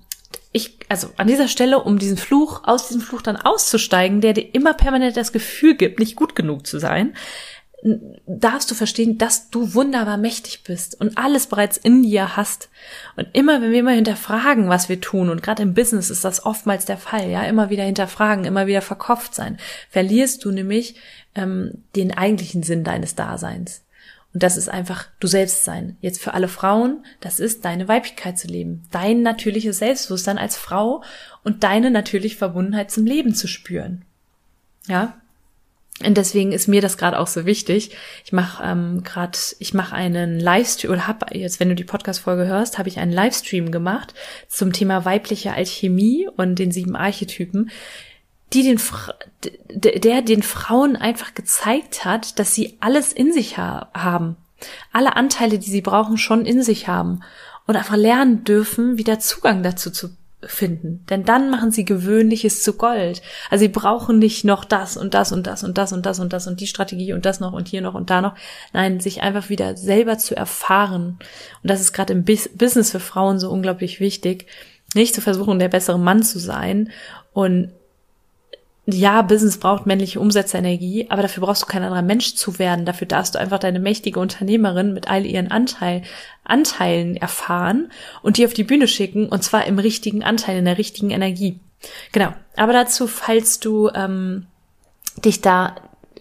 ich, 0.59 0.79
also 0.88 1.09
an 1.16 1.27
dieser 1.27 1.49
Stelle, 1.49 1.81
um 1.81 1.99
diesen 1.99 2.16
Fluch, 2.16 2.62
aus 2.64 2.88
diesem 2.88 3.01
Fluch 3.01 3.23
dann 3.23 3.37
auszusteigen, 3.37 4.21
der 4.21 4.35
dir 4.35 4.55
immer 4.55 4.75
permanent 4.75 5.16
das 5.16 5.33
Gefühl 5.33 5.77
gibt, 5.77 5.99
nicht 5.99 6.16
gut 6.16 6.35
genug 6.35 6.66
zu 6.66 6.79
sein, 6.79 7.14
darfst 8.27 8.71
du 8.71 8.75
verstehen, 8.75 9.18
dass 9.18 9.51
du 9.51 9.75
wunderbar 9.75 10.16
mächtig 10.16 10.64
bist 10.64 11.01
und 11.01 11.16
alles 11.16 11.47
bereits 11.47 11.77
in 11.77 12.03
dir 12.03 12.37
hast. 12.37 12.68
Und 13.16 13.29
immer, 13.35 13.62
wenn 13.62 13.71
wir 13.71 13.81
immer 13.81 13.92
hinterfragen, 13.92 14.68
was 14.68 14.88
wir 14.88 15.01
tun, 15.01 15.29
und 15.31 15.42
gerade 15.42 15.62
im 15.62 15.75
Business 15.75 16.11
ist 16.11 16.25
das 16.25 16.44
oftmals 16.44 16.87
der 16.87 16.99
Fall, 16.99 17.31
ja, 17.31 17.44
immer 17.44 17.71
wieder 17.71 17.85
hinterfragen, 17.85 18.44
immer 18.44 18.66
wieder 18.66 18.83
verkopft 18.83 19.35
sein, 19.35 19.59
verlierst 19.90 20.44
du 20.44 20.51
nämlich 20.51 20.97
ähm, 21.37 21.85
den 21.94 22.16
eigentlichen 22.16 22.64
Sinn 22.64 22.83
deines 22.83 23.14
Daseins. 23.14 23.83
Und 24.38 24.44
das 24.44 24.57
ist 24.57 24.68
einfach 24.68 25.09
du 25.18 25.27
selbst 25.27 25.64
sein. 25.64 25.96
Jetzt 26.01 26.22
für 26.22 26.33
alle 26.33 26.46
Frauen, 26.46 27.05
das 27.18 27.40
ist 27.40 27.64
deine 27.64 27.88
Weiblichkeit 27.88 28.38
zu 28.38 28.46
leben, 28.46 28.87
dein 28.92 29.22
natürliches 29.22 29.79
Selbstbewusstsein 29.79 30.38
als 30.38 30.57
Frau 30.57 31.03
und 31.42 31.64
deine 31.64 31.90
natürliche 31.90 32.37
Verbundenheit 32.37 32.92
zum 32.92 33.05
Leben 33.05 33.35
zu 33.35 33.48
spüren. 33.48 34.05
Ja, 34.87 35.20
und 36.07 36.16
deswegen 36.16 36.53
ist 36.53 36.68
mir 36.68 36.81
das 36.81 36.98
gerade 36.98 37.18
auch 37.18 37.27
so 37.27 37.46
wichtig. 37.46 37.96
Ich 38.24 38.31
mache 38.31 38.62
ähm, 38.62 39.03
gerade, 39.03 39.37
ich 39.59 39.74
mache 39.74 39.96
einen 39.96 40.38
Livestream 40.38 40.92
oder 40.92 41.09
habe 41.09 41.37
jetzt, 41.37 41.59
wenn 41.59 41.70
du 41.70 41.74
die 41.74 41.83
Podcast-Folge 41.83 42.46
hörst, 42.46 42.79
habe 42.79 42.88
ich 42.88 43.01
einen 43.01 43.11
Livestream 43.11 43.72
gemacht 43.72 44.14
zum 44.46 44.72
Thema 44.72 45.05
weibliche 45.05 45.53
Alchemie 45.53 46.29
und 46.37 46.61
den 46.61 46.70
sieben 46.70 46.94
Archetypen 46.94 47.72
die 48.53 48.63
den, 48.63 48.81
der 49.75 50.23
den 50.23 50.43
Frauen 50.43 50.97
einfach 50.97 51.35
gezeigt 51.35 52.05
hat, 52.05 52.39
dass 52.39 52.55
sie 52.55 52.77
alles 52.81 53.13
in 53.13 53.33
sich 53.33 53.59
ha 53.59 53.91
haben. 53.95 54.37
Alle 54.93 55.17
Anteile, 55.17 55.59
die 55.59 55.71
sie 55.71 55.83
brauchen, 55.83 56.19
schon 56.19 56.47
in 56.47 56.63
sich 56.63 56.89
haben. 56.89 57.21
Und 57.67 57.77
einfach 57.77 57.97
lernen 57.97 58.45
dürfen, 58.45 58.97
wieder 58.97 59.19
Zugang 59.19 59.63
dazu 59.63 59.91
zu 59.91 60.09
finden. 60.43 61.05
Denn 61.11 61.25
dann 61.25 61.51
machen 61.51 61.71
sie 61.71 61.85
Gewöhnliches 61.85 62.63
zu 62.63 62.75
Gold. 62.75 63.23
Also 63.51 63.63
sie 63.63 63.69
brauchen 63.69 64.19
nicht 64.19 64.45
noch 64.45 64.65
das 64.65 64.97
und 64.97 65.13
das 65.15 65.33
und 65.33 65.47
das 65.47 65.65
und 65.65 65.77
das 65.77 65.93
und 65.93 66.07
das 66.07 66.21
und 66.21 66.33
das 66.33 66.47
und 66.47 66.61
die 66.61 66.67
Strategie 66.67 67.13
und 67.13 67.27
das 67.27 67.41
noch 67.41 67.53
und 67.53 67.69
hier 67.69 67.83
noch 67.83 67.95
und 67.95 68.09
da 68.09 68.21
noch. 68.21 68.35
Nein, 68.73 69.01
sich 69.01 69.23
einfach 69.23 69.49
wieder 69.49 69.77
selber 69.77 70.17
zu 70.17 70.37
erfahren. 70.37 71.19
Und 71.63 71.71
das 71.71 71.81
ist 71.81 71.93
gerade 71.93 72.13
im 72.13 72.25
Business 72.25 72.91
für 72.91 73.01
Frauen 73.01 73.39
so 73.39 73.51
unglaublich 73.51 74.01
wichtig. 74.01 74.47
Nicht 74.95 75.15
zu 75.15 75.21
versuchen, 75.21 75.59
der 75.59 75.69
bessere 75.69 75.99
Mann 75.99 76.23
zu 76.23 76.39
sein 76.39 76.91
und 77.33 77.73
ja, 78.90 79.20
Business 79.20 79.59
braucht 79.59 79.85
männliche 79.85 80.18
Umsetzenergie, 80.18 81.09
aber 81.11 81.20
dafür 81.20 81.42
brauchst 81.42 81.62
du 81.62 81.66
kein 81.66 81.83
anderer 81.83 82.01
Mensch 82.01 82.37
zu 82.37 82.59
werden. 82.59 82.87
Dafür 82.87 83.07
darfst 83.07 83.35
du 83.35 83.38
einfach 83.38 83.59
deine 83.59 83.81
mächtige 83.81 84.18
Unternehmerin 84.18 84.94
mit 84.94 85.11
all 85.11 85.27
ihren 85.27 85.51
Anteil, 85.51 86.03
Anteilen 86.42 87.16
erfahren 87.16 87.92
und 88.22 88.38
die 88.38 88.46
auf 88.46 88.55
die 88.55 88.64
Bühne 88.64 88.88
schicken 88.88 89.29
und 89.29 89.44
zwar 89.44 89.66
im 89.66 89.79
richtigen 89.79 90.24
Anteil, 90.24 90.57
in 90.57 90.64
der 90.64 90.79
richtigen 90.79 91.11
Energie. 91.11 91.61
Genau. 92.12 92.33
Aber 92.57 92.72
dazu, 92.72 93.07
falls 93.07 93.61
du 93.61 93.90
ähm, 93.94 94.46
dich 95.22 95.42
da 95.42 95.77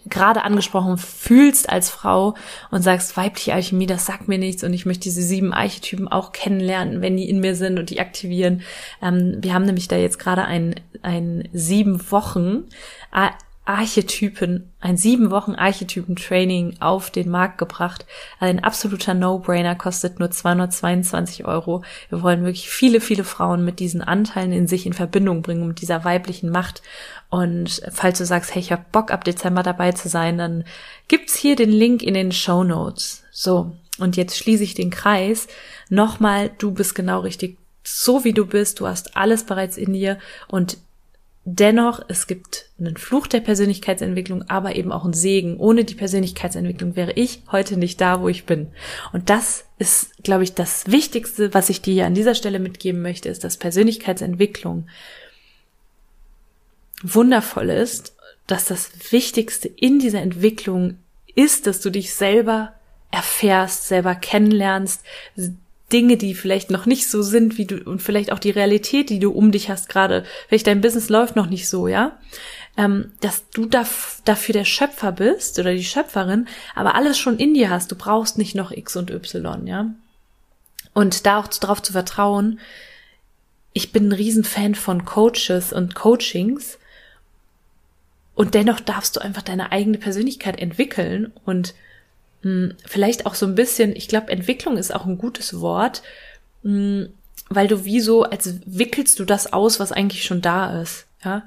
gerade 0.08 0.42
angesprochen 0.42 0.98
fühlst 0.98 1.68
als 1.68 1.90
Frau 1.90 2.34
und 2.70 2.82
sagst, 2.82 3.16
weibliche 3.16 3.54
Alchemie, 3.54 3.86
das 3.86 4.06
sagt 4.06 4.28
mir 4.28 4.38
nichts 4.38 4.64
und 4.64 4.72
ich 4.72 4.86
möchte 4.86 5.04
diese 5.04 5.22
sieben 5.22 5.52
Archetypen 5.52 6.08
auch 6.08 6.32
kennenlernen, 6.32 7.00
wenn 7.00 7.16
die 7.16 7.28
in 7.28 7.40
mir 7.40 7.54
sind 7.54 7.78
und 7.78 7.90
die 7.90 8.00
aktivieren. 8.00 8.62
Ähm, 9.02 9.38
wir 9.40 9.54
haben 9.54 9.64
nämlich 9.64 9.88
da 9.88 9.96
jetzt 9.96 10.18
gerade 10.18 10.44
ein, 10.44 10.74
ein 11.02 11.48
sieben 11.52 12.10
Wochen 12.10 12.64
Archetypen, 13.68 14.72
ein 14.80 14.96
sieben 14.96 15.30
Wochen 15.30 15.54
Archetypen-Training 15.54 16.76
auf 16.80 17.10
den 17.10 17.28
Markt 17.28 17.58
gebracht. 17.58 18.06
Ein 18.40 18.64
absoluter 18.64 19.12
No-Brainer, 19.12 19.74
kostet 19.74 20.18
nur 20.18 20.30
222 20.30 21.44
Euro. 21.44 21.82
Wir 22.08 22.22
wollen 22.22 22.44
wirklich 22.44 22.70
viele, 22.70 23.02
viele 23.02 23.24
Frauen 23.24 23.66
mit 23.66 23.78
diesen 23.78 24.00
Anteilen 24.00 24.52
in 24.52 24.66
sich 24.66 24.86
in 24.86 24.94
Verbindung 24.94 25.42
bringen, 25.42 25.68
mit 25.68 25.82
dieser 25.82 26.02
weiblichen 26.02 26.48
Macht. 26.48 26.80
Und 27.28 27.82
falls 27.92 28.16
du 28.16 28.24
sagst, 28.24 28.54
hey, 28.54 28.62
ich 28.62 28.72
hab 28.72 28.90
Bock, 28.90 29.10
ab 29.10 29.24
Dezember 29.24 29.62
dabei 29.62 29.92
zu 29.92 30.08
sein, 30.08 30.38
dann 30.38 30.64
gibt's 31.06 31.36
hier 31.36 31.54
den 31.54 31.70
Link 31.70 32.02
in 32.02 32.14
den 32.14 32.32
Show 32.32 32.64
Notes. 32.64 33.22
So. 33.30 33.76
Und 33.98 34.16
jetzt 34.16 34.38
schließe 34.38 34.62
ich 34.62 34.72
den 34.72 34.88
Kreis. 34.88 35.46
Nochmal, 35.90 36.52
du 36.56 36.70
bist 36.70 36.94
genau 36.94 37.20
richtig 37.20 37.58
so 37.84 38.24
wie 38.24 38.32
du 38.32 38.46
bist, 38.46 38.80
du 38.80 38.86
hast 38.86 39.16
alles 39.16 39.44
bereits 39.44 39.76
in 39.76 39.94
dir 39.94 40.18
und 40.46 40.78
Dennoch, 41.50 42.02
es 42.08 42.26
gibt 42.26 42.66
einen 42.78 42.98
Fluch 42.98 43.26
der 43.26 43.40
Persönlichkeitsentwicklung, 43.40 44.42
aber 44.50 44.76
eben 44.76 44.92
auch 44.92 45.04
einen 45.04 45.14
Segen. 45.14 45.56
Ohne 45.56 45.84
die 45.84 45.94
Persönlichkeitsentwicklung 45.94 46.94
wäre 46.94 47.12
ich 47.12 47.42
heute 47.50 47.78
nicht 47.78 48.02
da, 48.02 48.20
wo 48.20 48.28
ich 48.28 48.44
bin. 48.44 48.66
Und 49.14 49.30
das 49.30 49.64
ist, 49.78 50.22
glaube 50.22 50.44
ich, 50.44 50.52
das 50.52 50.88
Wichtigste, 50.88 51.54
was 51.54 51.70
ich 51.70 51.80
dir 51.80 51.94
hier 51.94 52.04
an 52.04 52.12
dieser 52.12 52.34
Stelle 52.34 52.58
mitgeben 52.58 53.00
möchte, 53.00 53.30
ist, 53.30 53.44
dass 53.44 53.56
Persönlichkeitsentwicklung 53.56 54.88
wundervoll 57.02 57.70
ist, 57.70 58.14
dass 58.46 58.66
das 58.66 59.10
Wichtigste 59.10 59.68
in 59.68 60.00
dieser 60.00 60.20
Entwicklung 60.20 60.98
ist, 61.34 61.66
dass 61.66 61.80
du 61.80 61.88
dich 61.88 62.12
selber 62.12 62.74
erfährst, 63.10 63.88
selber 63.88 64.14
kennenlernst, 64.14 65.02
Dinge, 65.92 66.16
die 66.16 66.34
vielleicht 66.34 66.70
noch 66.70 66.86
nicht 66.86 67.08
so 67.08 67.22
sind, 67.22 67.56
wie 67.56 67.64
du, 67.64 67.76
und 67.78 68.02
vielleicht 68.02 68.30
auch 68.32 68.38
die 68.38 68.50
Realität, 68.50 69.08
die 69.08 69.18
du 69.18 69.30
um 69.30 69.52
dich 69.52 69.70
hast 69.70 69.88
gerade, 69.88 70.24
vielleicht 70.48 70.66
dein 70.66 70.80
Business 70.80 71.08
läuft 71.08 71.34
noch 71.34 71.48
nicht 71.48 71.68
so, 71.68 71.88
ja, 71.88 72.18
ähm, 72.76 73.12
dass 73.20 73.48
du 73.50 73.66
da, 73.66 73.86
dafür 74.24 74.52
der 74.52 74.64
Schöpfer 74.64 75.12
bist 75.12 75.58
oder 75.58 75.72
die 75.72 75.84
Schöpferin, 75.84 76.46
aber 76.74 76.94
alles 76.94 77.18
schon 77.18 77.38
in 77.38 77.54
dir 77.54 77.70
hast. 77.70 77.90
Du 77.90 77.96
brauchst 77.96 78.38
nicht 78.38 78.54
noch 78.54 78.70
X 78.70 78.96
und 78.96 79.10
Y, 79.10 79.66
ja. 79.66 79.90
Und 80.92 81.26
da 81.26 81.38
auch 81.38 81.48
darauf 81.48 81.82
zu 81.82 81.92
vertrauen, 81.92 82.60
ich 83.72 83.92
bin 83.92 84.08
ein 84.08 84.12
Riesenfan 84.12 84.74
von 84.74 85.04
Coaches 85.04 85.72
und 85.72 85.94
Coachings. 85.94 86.78
Und 88.34 88.54
dennoch 88.54 88.80
darfst 88.80 89.16
du 89.16 89.20
einfach 89.20 89.42
deine 89.42 89.72
eigene 89.72 89.98
Persönlichkeit 89.98 90.58
entwickeln 90.58 91.32
und 91.44 91.74
vielleicht 92.86 93.26
auch 93.26 93.34
so 93.34 93.46
ein 93.46 93.54
bisschen, 93.54 93.94
ich 93.94 94.08
glaube, 94.08 94.30
Entwicklung 94.30 94.76
ist 94.76 94.94
auch 94.94 95.06
ein 95.06 95.18
gutes 95.18 95.60
Wort, 95.60 96.02
hm, 96.62 97.08
weil 97.48 97.68
du 97.68 97.84
wie 97.84 98.00
so, 98.00 98.24
als 98.24 98.54
wickelst 98.66 99.18
du 99.18 99.24
das 99.24 99.52
aus, 99.52 99.80
was 99.80 99.92
eigentlich 99.92 100.24
schon 100.24 100.40
da 100.40 100.80
ist, 100.80 101.06
ja. 101.24 101.44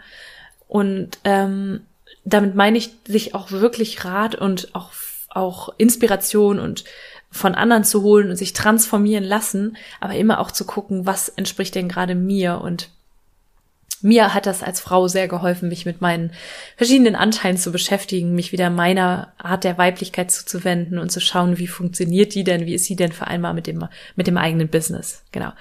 Und 0.68 1.20
ähm, 1.24 1.82
damit 2.24 2.56
meine 2.56 2.78
ich, 2.78 2.92
sich 3.08 3.36
auch 3.36 3.52
wirklich 3.52 4.06
Rat 4.06 4.36
und 4.36 4.74
auch, 4.74 4.92
auch 5.30 5.70
Inspiration 5.78 6.60
und 6.60 6.84
von 7.30 7.56
anderen 7.56 7.84
zu 7.84 8.04
holen 8.04 8.30
und 8.30 8.36
sich 8.36 8.54
transformieren 8.54 9.24
lassen, 9.24 9.78
aber 10.00 10.16
immer 10.16 10.40
auch 10.40 10.52
zu 10.52 10.66
gucken, 10.66 11.06
was 11.06 11.30
entspricht 11.30 11.76
denn 11.76 11.88
gerade 11.88 12.16
mir 12.16 12.60
und 12.62 12.90
mir 14.04 14.34
hat 14.34 14.46
das 14.46 14.64
als 14.64 14.80
Frau 14.80 15.08
sehr 15.08 15.28
geholfen, 15.28 15.70
mich 15.70 15.86
mit 15.86 16.02
meinen 16.02 16.32
verschiedenen 16.78 17.16
Anteilen 17.16 17.58
zu 17.58 17.72
beschäftigen, 17.72 18.34
mich 18.34 18.52
wieder 18.52 18.70
meiner 18.70 19.34
Art 19.38 19.64
der 19.64 19.78
Weiblichkeit 19.78 20.32
zuzuwenden 20.32 20.98
und 20.98 21.12
zu 21.12 21.20
schauen, 21.20 21.58
wie 21.58 21.68
funktioniert 21.68 22.34
die 22.36 22.44
denn, 22.44 22.66
wie 22.66 22.76
ist 22.76 22.86
sie 22.86 22.96
denn 22.96 23.12
vereinbar 23.12 23.54
mit 23.54 23.68
dem, 23.68 23.88
mit 24.16 24.28
dem 24.28 24.38
eigenen 24.38 24.70
Business. 24.70 25.24
Genau. 25.32 25.52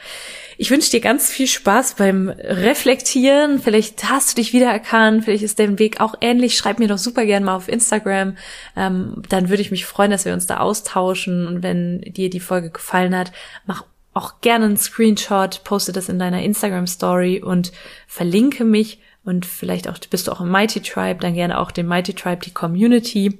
Ich 0.58 0.70
wünsche 0.70 0.90
dir 0.90 1.00
ganz 1.00 1.30
viel 1.30 1.46
Spaß 1.46 1.94
beim 1.94 2.28
Reflektieren. 2.28 3.60
Vielleicht 3.60 4.10
hast 4.10 4.32
du 4.32 4.40
dich 4.40 4.52
wiedererkannt, 4.52 5.24
vielleicht 5.24 5.44
ist 5.44 5.58
dein 5.58 5.78
Weg 5.78 6.00
auch 6.00 6.14
ähnlich. 6.20 6.56
Schreib 6.56 6.78
mir 6.78 6.88
doch 6.88 6.98
super 6.98 7.24
gern 7.24 7.44
mal 7.44 7.56
auf 7.56 7.68
Instagram. 7.68 8.36
Ähm, 8.76 9.22
dann 9.28 9.48
würde 9.48 9.62
ich 9.62 9.70
mich 9.70 9.86
freuen, 9.86 10.10
dass 10.10 10.24
wir 10.24 10.34
uns 10.34 10.46
da 10.46 10.58
austauschen. 10.58 11.46
Und 11.46 11.62
wenn 11.62 12.00
dir 12.00 12.30
die 12.30 12.40
Folge 12.40 12.70
gefallen 12.70 13.16
hat, 13.16 13.32
mach 13.66 13.84
auch 14.12 14.40
gerne 14.40 14.66
einen 14.66 14.76
Screenshot, 14.76 15.62
poste 15.64 15.92
das 15.92 16.08
in 16.08 16.18
deiner 16.18 16.42
Instagram 16.42 16.86
Story 16.86 17.42
und 17.42 17.72
verlinke 18.06 18.64
mich 18.64 19.00
und 19.24 19.46
vielleicht 19.46 19.88
auch 19.88 19.98
bist 19.98 20.26
du 20.26 20.32
auch 20.32 20.40
im 20.40 20.50
Mighty 20.50 20.80
Tribe, 20.80 21.20
dann 21.20 21.34
gerne 21.34 21.58
auch 21.58 21.70
den 21.70 21.86
Mighty 21.86 22.14
Tribe, 22.14 22.44
die 22.44 22.52
Community. 22.52 23.38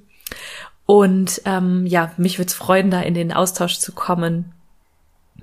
Und 0.87 1.42
ähm, 1.44 1.87
ja, 1.87 2.12
mich 2.16 2.38
würde 2.38 2.48
es 2.48 2.54
freuen, 2.54 2.90
da 2.90 3.00
in 3.00 3.14
den 3.14 3.33
Austausch 3.33 3.78
zu 3.78 3.92
kommen 3.92 4.52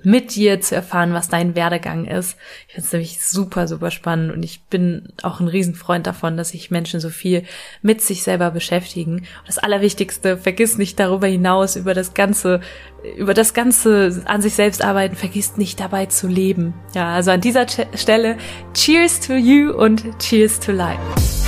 mit 0.04 0.36
dir 0.36 0.62
zu 0.62 0.76
erfahren, 0.76 1.14
was 1.14 1.30
dein 1.30 1.56
Werdegang 1.56 2.06
ist. 2.06 2.38
Ich 2.68 2.76
finde 2.76 2.88
es 2.88 2.94
nämlich 2.94 3.22
super, 3.26 3.68
super 3.68 3.92
spannend 3.92 4.32
und 4.32 4.44
ich 4.44 4.62
bin 4.64 5.10
auch 5.24 5.40
ein 5.40 5.48
Riesenfreund 5.48 6.08
davon, 6.08 6.38
dass 6.38 6.50
sich 6.50 6.72
Menschen 6.72 7.00
so 7.00 7.10
viel 7.10 7.44
mit 7.82 8.02
sich 8.02 8.24
selber 8.24 8.52
beschäftigen. 8.52 9.18
Und 9.18 9.48
das 9.48 9.58
Allerwichtigste, 9.58 10.38
vergiss 10.38 10.78
nicht 10.78 11.00
darüber 11.00 11.28
hinaus, 11.28 11.76
über 11.76 11.94
das 11.94 12.14
Ganze, 12.14 12.62
über 13.18 13.34
das 13.34 13.54
Ganze 13.54 14.24
an 14.26 14.42
sich 14.42 14.54
selbst 14.54 14.84
arbeiten, 14.84 15.16
vergiss 15.16 15.58
nicht 15.58 15.80
dabei 15.80 16.06
zu 16.08 16.28
leben. 16.28 16.74
Ja, 16.94 17.14
also 17.14 17.32
an 17.32 17.42
dieser 17.42 17.66
Stelle, 17.96 18.38
cheers 18.74 19.20
to 19.20 19.34
you 19.34 19.72
und 19.72 20.20
cheers 20.20 20.60
to 20.60 20.72
life. 20.72 21.47